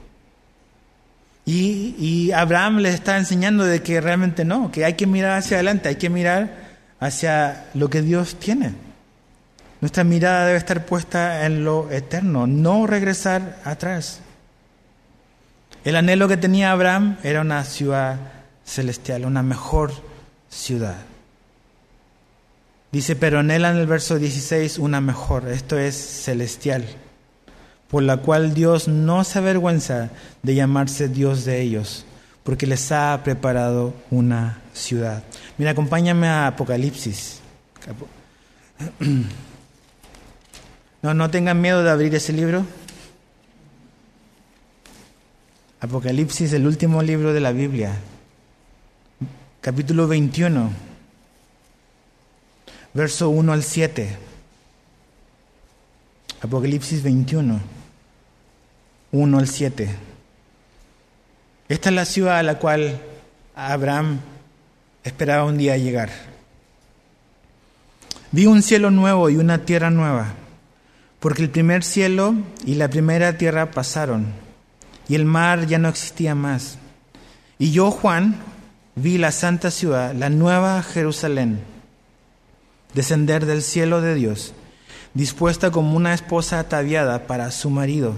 [1.44, 5.88] Y, Abraham les está enseñando de que realmente no, que hay que mirar hacia adelante,
[5.88, 6.56] hay que mirar
[7.00, 8.74] hacia lo que Dios tiene.
[9.80, 14.20] Nuestra mirada debe estar puesta en lo eterno, no regresar atrás.
[15.84, 18.18] El anhelo que tenía Abraham era una ciudad
[18.64, 19.92] celestial, una mejor
[20.48, 20.98] ciudad.
[22.92, 26.84] Dice, pero anhela en el verso 16 una mejor, esto es celestial,
[27.92, 30.08] por la cual Dios no se avergüenza
[30.42, 32.06] de llamarse Dios de ellos,
[32.42, 35.22] porque les ha preparado una ciudad.
[35.58, 37.40] Mira, acompáñame a Apocalipsis.
[41.02, 42.64] No, no tengan miedo de abrir ese libro.
[45.80, 47.92] Apocalipsis, el último libro de la Biblia,
[49.60, 50.70] capítulo 21,
[52.94, 54.16] verso 1 al 7.
[56.40, 57.81] Apocalipsis 21,
[59.12, 59.94] 1 al 7.
[61.68, 62.98] Esta es la ciudad a la cual
[63.54, 64.20] Abraham
[65.04, 66.10] esperaba un día llegar.
[68.30, 70.32] Vi un cielo nuevo y una tierra nueva,
[71.20, 72.34] porque el primer cielo
[72.64, 74.26] y la primera tierra pasaron
[75.08, 76.78] y el mar ya no existía más.
[77.58, 78.36] Y yo, Juan,
[78.94, 81.60] vi la santa ciudad, la nueva Jerusalén,
[82.94, 84.54] descender del cielo de Dios,
[85.12, 88.14] dispuesta como una esposa ataviada para su marido.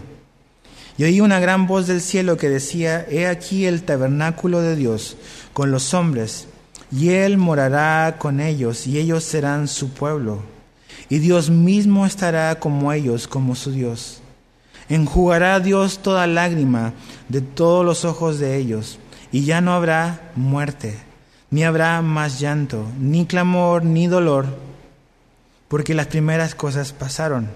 [0.97, 5.16] Y oí una gran voz del cielo que decía, He aquí el tabernáculo de Dios
[5.53, 6.47] con los hombres,
[6.92, 10.42] y Él morará con ellos, y ellos serán su pueblo.
[11.09, 14.22] Y Dios mismo estará como ellos, como su Dios
[14.88, 16.92] Enjugará Dios toda lágrima
[17.28, 18.99] de todos los ojos de ellos,
[19.32, 20.99] y ya no habrá muerte,
[21.51, 24.47] ni habrá más llanto, ni clamor, ni dolor,
[25.68, 27.49] porque las primeras cosas pasaron.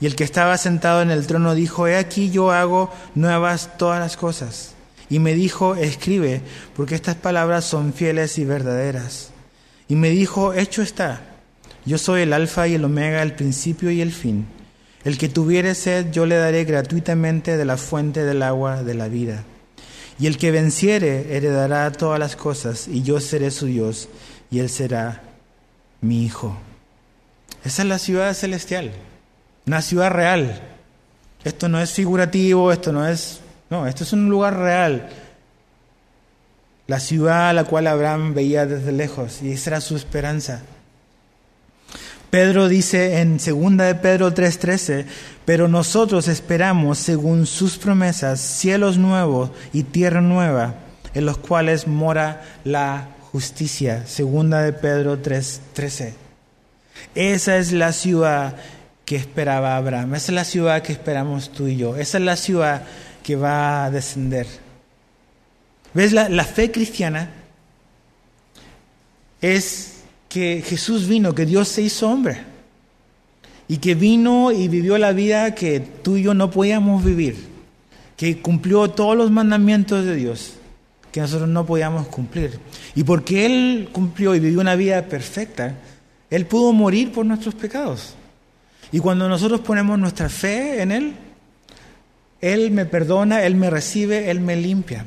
[0.00, 4.00] Y el que estaba sentado en el trono dijo, He aquí yo hago nuevas todas
[4.00, 4.74] las cosas.
[5.08, 6.42] Y me dijo, Escribe,
[6.74, 9.30] porque estas palabras son fieles y verdaderas.
[9.88, 11.20] Y me dijo, Hecho está,
[11.86, 14.46] yo soy el alfa y el omega, el principio y el fin.
[15.04, 19.06] El que tuviere sed, yo le daré gratuitamente de la fuente del agua de la
[19.06, 19.44] vida.
[20.18, 24.08] Y el que venciere, heredará todas las cosas, y yo seré su Dios,
[24.50, 25.22] y él será
[26.00, 26.56] mi hijo.
[27.64, 28.92] Esa es la ciudad celestial,
[29.66, 30.62] una ciudad real.
[31.44, 33.40] Esto no es figurativo, esto no es...
[33.68, 35.08] No, esto es un lugar real.
[36.86, 40.62] La ciudad a la cual Abraham veía desde lejos, y esa era su esperanza.
[42.30, 45.04] Pedro dice en 2 de Pedro 3:13,
[45.44, 50.74] pero nosotros esperamos, según sus promesas, cielos nuevos y tierra nueva,
[51.14, 54.04] en los cuales mora la justicia.
[54.04, 56.14] 2 de Pedro 3:13.
[57.14, 58.56] Esa es la ciudad
[59.06, 62.36] que esperaba Abraham, esa es la ciudad que esperamos tú y yo, esa es la
[62.36, 62.82] ciudad
[63.22, 64.46] que va a descender.
[65.94, 66.12] ¿Ves?
[66.12, 67.30] La, la fe cristiana
[69.40, 72.42] es que Jesús vino, que Dios se hizo hombre
[73.68, 77.36] y que vino y vivió la vida que tú y yo no podíamos vivir,
[78.18, 80.54] que cumplió todos los mandamientos de Dios
[81.16, 82.60] que nosotros no podíamos cumplir.
[82.94, 85.74] Y porque Él cumplió y vivió una vida perfecta,
[86.28, 88.14] Él pudo morir por nuestros pecados.
[88.92, 91.14] Y cuando nosotros ponemos nuestra fe en Él,
[92.40, 95.04] Él me perdona, Él me recibe, Él me limpia.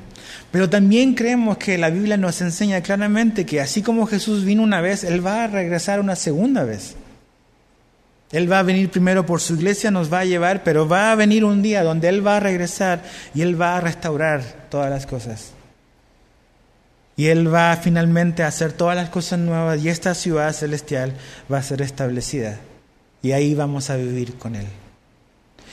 [0.51, 4.81] Pero también creemos que la Biblia nos enseña claramente que así como Jesús vino una
[4.81, 6.95] vez, Él va a regresar una segunda vez.
[8.31, 11.15] Él va a venir primero por su iglesia, nos va a llevar, pero va a
[11.15, 13.03] venir un día donde Él va a regresar
[13.33, 15.51] y Él va a restaurar todas las cosas.
[17.15, 21.13] Y Él va finalmente a hacer todas las cosas nuevas y esta ciudad celestial
[21.51, 22.59] va a ser establecida.
[23.21, 24.65] Y ahí vamos a vivir con Él.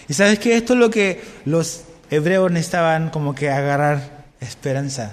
[0.08, 5.12] Y sabes que esto es lo que los hebreos necesitaban como que agarrar esperanza.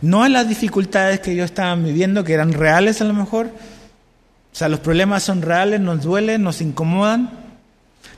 [0.00, 3.46] No en las dificultades que ellos estaban viviendo, que eran reales a lo mejor.
[3.46, 7.30] O sea, los problemas son reales, nos duelen, nos incomodan.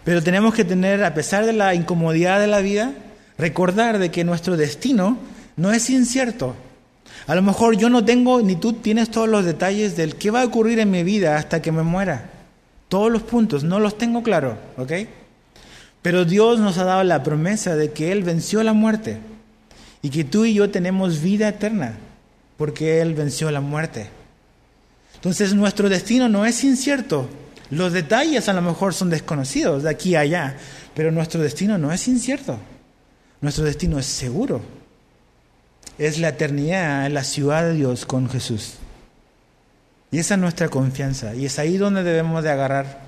[0.05, 2.93] Pero tenemos que tener, a pesar de la incomodidad de la vida,
[3.39, 5.19] recordar de que nuestro destino
[5.57, 6.55] no es incierto.
[7.27, 10.43] A lo mejor yo no tengo, ni tú tienes todos los detalles del qué va
[10.43, 12.31] a ocurrir en mi vida hasta que me muera.
[12.89, 14.93] Todos los puntos, no los tengo claro, ¿ok?
[16.03, 19.19] Pero Dios nos ha dado la promesa de que Él venció la muerte
[20.03, 21.97] y que tú y yo tenemos vida eterna
[22.57, 24.09] porque Él venció la muerte.
[25.17, 27.29] Entonces nuestro destino no es incierto.
[27.71, 30.57] Los detalles a lo mejor son desconocidos de aquí a allá,
[30.95, 32.59] pero nuestro destino no es incierto.
[33.41, 34.61] Nuestro destino es seguro.
[35.99, 38.75] Es la eternidad, la ciudad de Dios con Jesús.
[40.17, 41.35] Y esa es nuestra confianza.
[41.35, 43.01] Y es ahí donde debemos de agarrar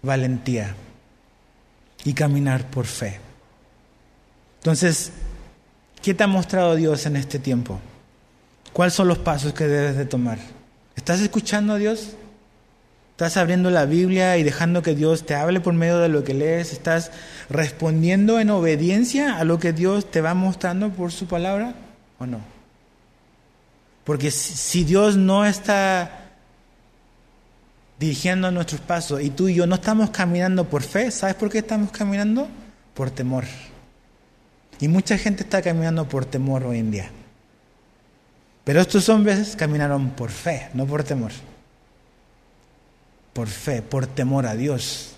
[0.00, 0.74] valentía
[2.02, 3.20] y caminar por fe.
[4.60, 5.12] Entonces,
[6.04, 7.80] ¿Qué te ha mostrado Dios en este tiempo?
[8.74, 10.36] ¿Cuáles son los pasos que debes de tomar?
[10.96, 12.10] ¿Estás escuchando a Dios?
[13.12, 16.34] ¿Estás abriendo la Biblia y dejando que Dios te hable por medio de lo que
[16.34, 16.74] lees?
[16.74, 17.10] ¿Estás
[17.48, 21.72] respondiendo en obediencia a lo que Dios te va mostrando por su palabra
[22.18, 22.53] o no?
[24.04, 26.24] Porque si Dios no está
[27.98, 31.58] dirigiendo nuestros pasos y tú y yo no estamos caminando por fe, ¿sabes por qué
[31.58, 32.48] estamos caminando?
[32.92, 33.44] Por temor.
[34.80, 37.10] Y mucha gente está caminando por temor hoy en día.
[38.64, 41.32] Pero estos hombres caminaron por fe, no por temor.
[43.32, 45.14] Por fe, por temor a Dios.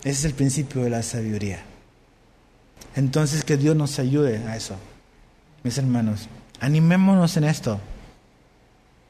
[0.00, 1.60] Ese es el principio de la sabiduría.
[2.96, 4.76] Entonces que Dios nos ayude a eso.
[5.62, 6.28] Mis hermanos,
[6.60, 7.80] animémonos en esto.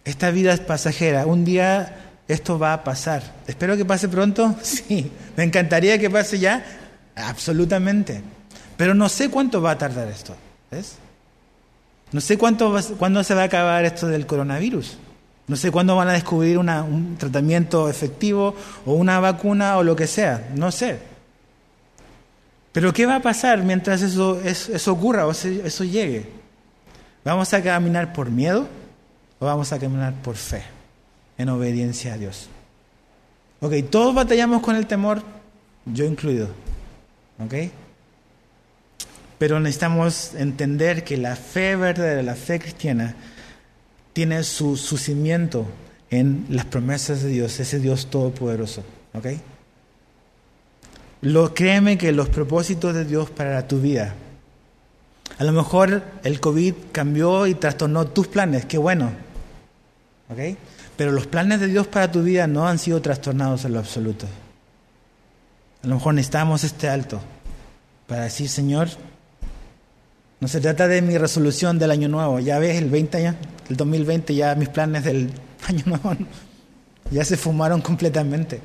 [0.05, 1.27] Esta vida es pasajera.
[1.27, 1.97] Un día
[2.29, 3.23] esto va a pasar.
[3.47, 4.55] Espero que pase pronto.
[4.63, 5.11] Sí.
[5.37, 6.65] Me encantaría que pase ya.
[7.15, 8.23] Absolutamente.
[8.77, 10.35] Pero no sé cuánto va a tardar esto.
[10.71, 10.97] ¿Ves?
[12.13, 14.99] No sé cuánto cuándo se va a acabar esto del coronavirus.
[15.47, 18.55] No sé cuándo van a descubrir un tratamiento efectivo
[18.87, 20.49] o una vacuna o lo que sea.
[20.55, 20.99] No sé.
[22.73, 26.40] Pero ¿qué va a pasar mientras eso, eso, ocurra o eso llegue?
[27.25, 28.69] ¿Vamos a caminar por miedo
[29.39, 30.63] o vamos a caminar por fe,
[31.37, 32.49] en obediencia a Dios?
[33.61, 35.23] Ok, todos batallamos con el temor,
[35.85, 36.49] yo incluido.
[37.39, 37.55] ¿Ok?
[39.39, 43.15] Pero necesitamos entender que la fe verdadera, la fe cristiana,
[44.13, 45.67] tiene su, su cimiento
[46.11, 48.83] en las promesas de Dios, ese Dios todopoderoso.
[49.15, 49.27] ¿Ok?
[51.23, 54.15] Lo, créeme que los propósitos de Dios para tu vida,
[55.41, 59.11] a lo mejor el COVID cambió y trastornó tus planes, qué bueno.
[60.29, 60.39] ¿Ok?
[60.99, 64.27] Pero los planes de Dios para tu vida no han sido trastornados en lo absoluto.
[65.83, 67.23] A lo mejor necesitamos este alto
[68.07, 68.89] para decir, Señor,
[70.41, 72.39] no se trata de mi resolución del año nuevo.
[72.39, 73.35] Ya ves, el 20 ya,
[73.71, 75.33] el 2020 ya mis planes del
[75.67, 76.17] año nuevo
[77.11, 78.61] ya se fumaron completamente.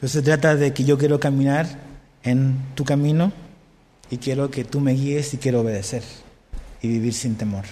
[0.00, 1.66] Pero se trata de que yo quiero caminar
[2.22, 3.34] en tu camino
[4.10, 6.02] y quiero que tú me guíes y quiero obedecer
[6.82, 7.64] y vivir sin temor.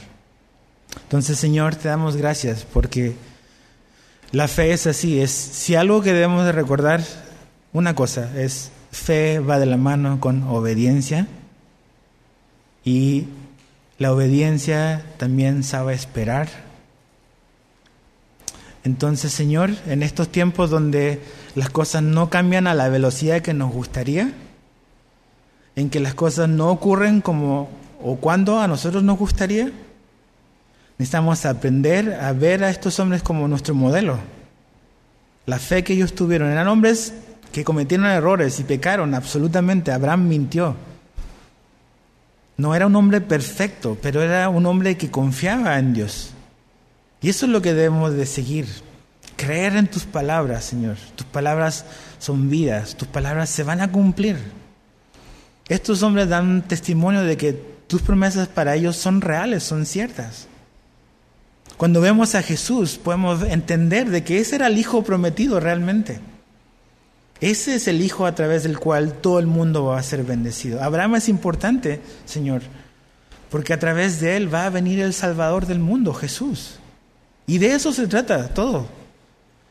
[1.03, 3.15] Entonces, Señor, te damos gracias porque
[4.33, 7.03] la fe es así, es si algo que debemos de recordar
[7.73, 11.27] una cosa es fe va de la mano con obediencia
[12.85, 13.27] y
[13.99, 16.49] la obediencia también sabe esperar.
[18.85, 21.21] Entonces, Señor, en estos tiempos donde
[21.55, 24.33] las cosas no cambian a la velocidad que nos gustaría,
[25.77, 27.69] en que las cosas no ocurren como
[28.03, 29.71] o cuando a nosotros nos gustaría,
[30.99, 34.19] necesitamos aprender a ver a estos hombres como nuestro modelo.
[35.45, 37.15] La fe que ellos tuvieron eran hombres
[37.53, 39.93] que cometieron errores y pecaron absolutamente.
[39.93, 40.77] Abraham mintió.
[42.57, 46.31] No era un hombre perfecto, pero era un hombre que confiaba en Dios.
[47.21, 48.67] Y eso es lo que debemos de seguir.
[49.37, 50.97] Creer en tus palabras, Señor.
[51.15, 51.85] Tus palabras
[52.19, 54.39] son vidas, tus palabras se van a cumplir.
[55.69, 57.53] Estos hombres dan testimonio de que
[57.87, 60.47] tus promesas para ellos son reales, son ciertas.
[61.77, 66.21] Cuando vemos a Jesús podemos entender de que ese era el Hijo prometido realmente.
[67.41, 70.83] Ese es el Hijo a través del cual todo el mundo va a ser bendecido.
[70.83, 72.63] Abraham es importante, Señor,
[73.51, 76.79] porque a través de él va a venir el Salvador del mundo, Jesús.
[77.47, 78.89] Y de eso se trata todo.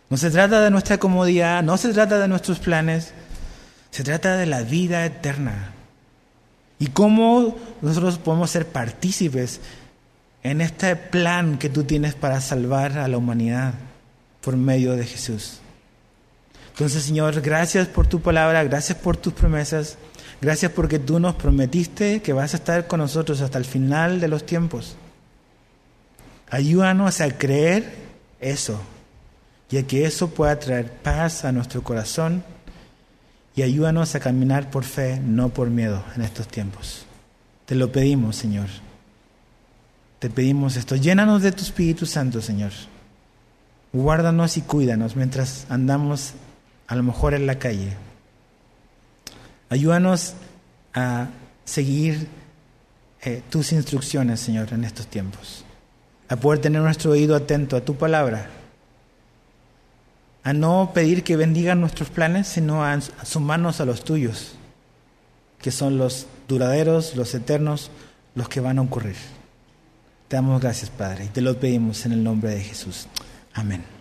[0.10, 3.14] No se trata de nuestra comodidad, no se trata de nuestros planes,
[3.90, 5.75] se trata de la vida eterna.
[6.80, 9.62] Y cómo nosotros podemos ser partícipes
[10.44, 13.74] en este plan que tú tienes para salvar a la humanidad
[14.42, 15.60] por medio de Jesús.
[16.70, 19.98] Entonces, Señor, gracias por tu palabra, gracias por tus promesas,
[20.42, 24.28] gracias porque tú nos prometiste que vas a estar con nosotros hasta el final de
[24.28, 24.98] los tiempos.
[26.50, 27.94] Ayúdanos a creer
[28.40, 28.80] eso
[29.72, 32.44] y a que eso pueda traer paz a nuestro corazón
[33.56, 37.06] y ayúdanos a caminar por fe, no por miedo en estos tiempos.
[37.66, 38.68] Te lo pedimos, Señor.
[40.20, 40.96] Te pedimos esto.
[40.96, 42.72] Llénanos de tu Espíritu Santo, Señor.
[43.94, 46.34] Guárdanos y cuídanos mientras andamos
[46.88, 47.94] a lo mejor en la calle.
[49.70, 50.34] Ayúdanos
[50.94, 51.30] a
[51.64, 52.28] seguir
[53.22, 55.64] eh, tus instrucciones, Señor, en estos tiempos.
[56.28, 58.50] A poder tener nuestro oído atento a tu palabra.
[60.46, 64.54] A no pedir que bendigan nuestros planes, sino a sumarnos a los tuyos,
[65.60, 67.90] que son los duraderos, los eternos,
[68.36, 69.16] los que van a ocurrir.
[70.28, 73.08] Te damos gracias, Padre, y te lo pedimos en el nombre de Jesús.
[73.56, 73.95] Amén.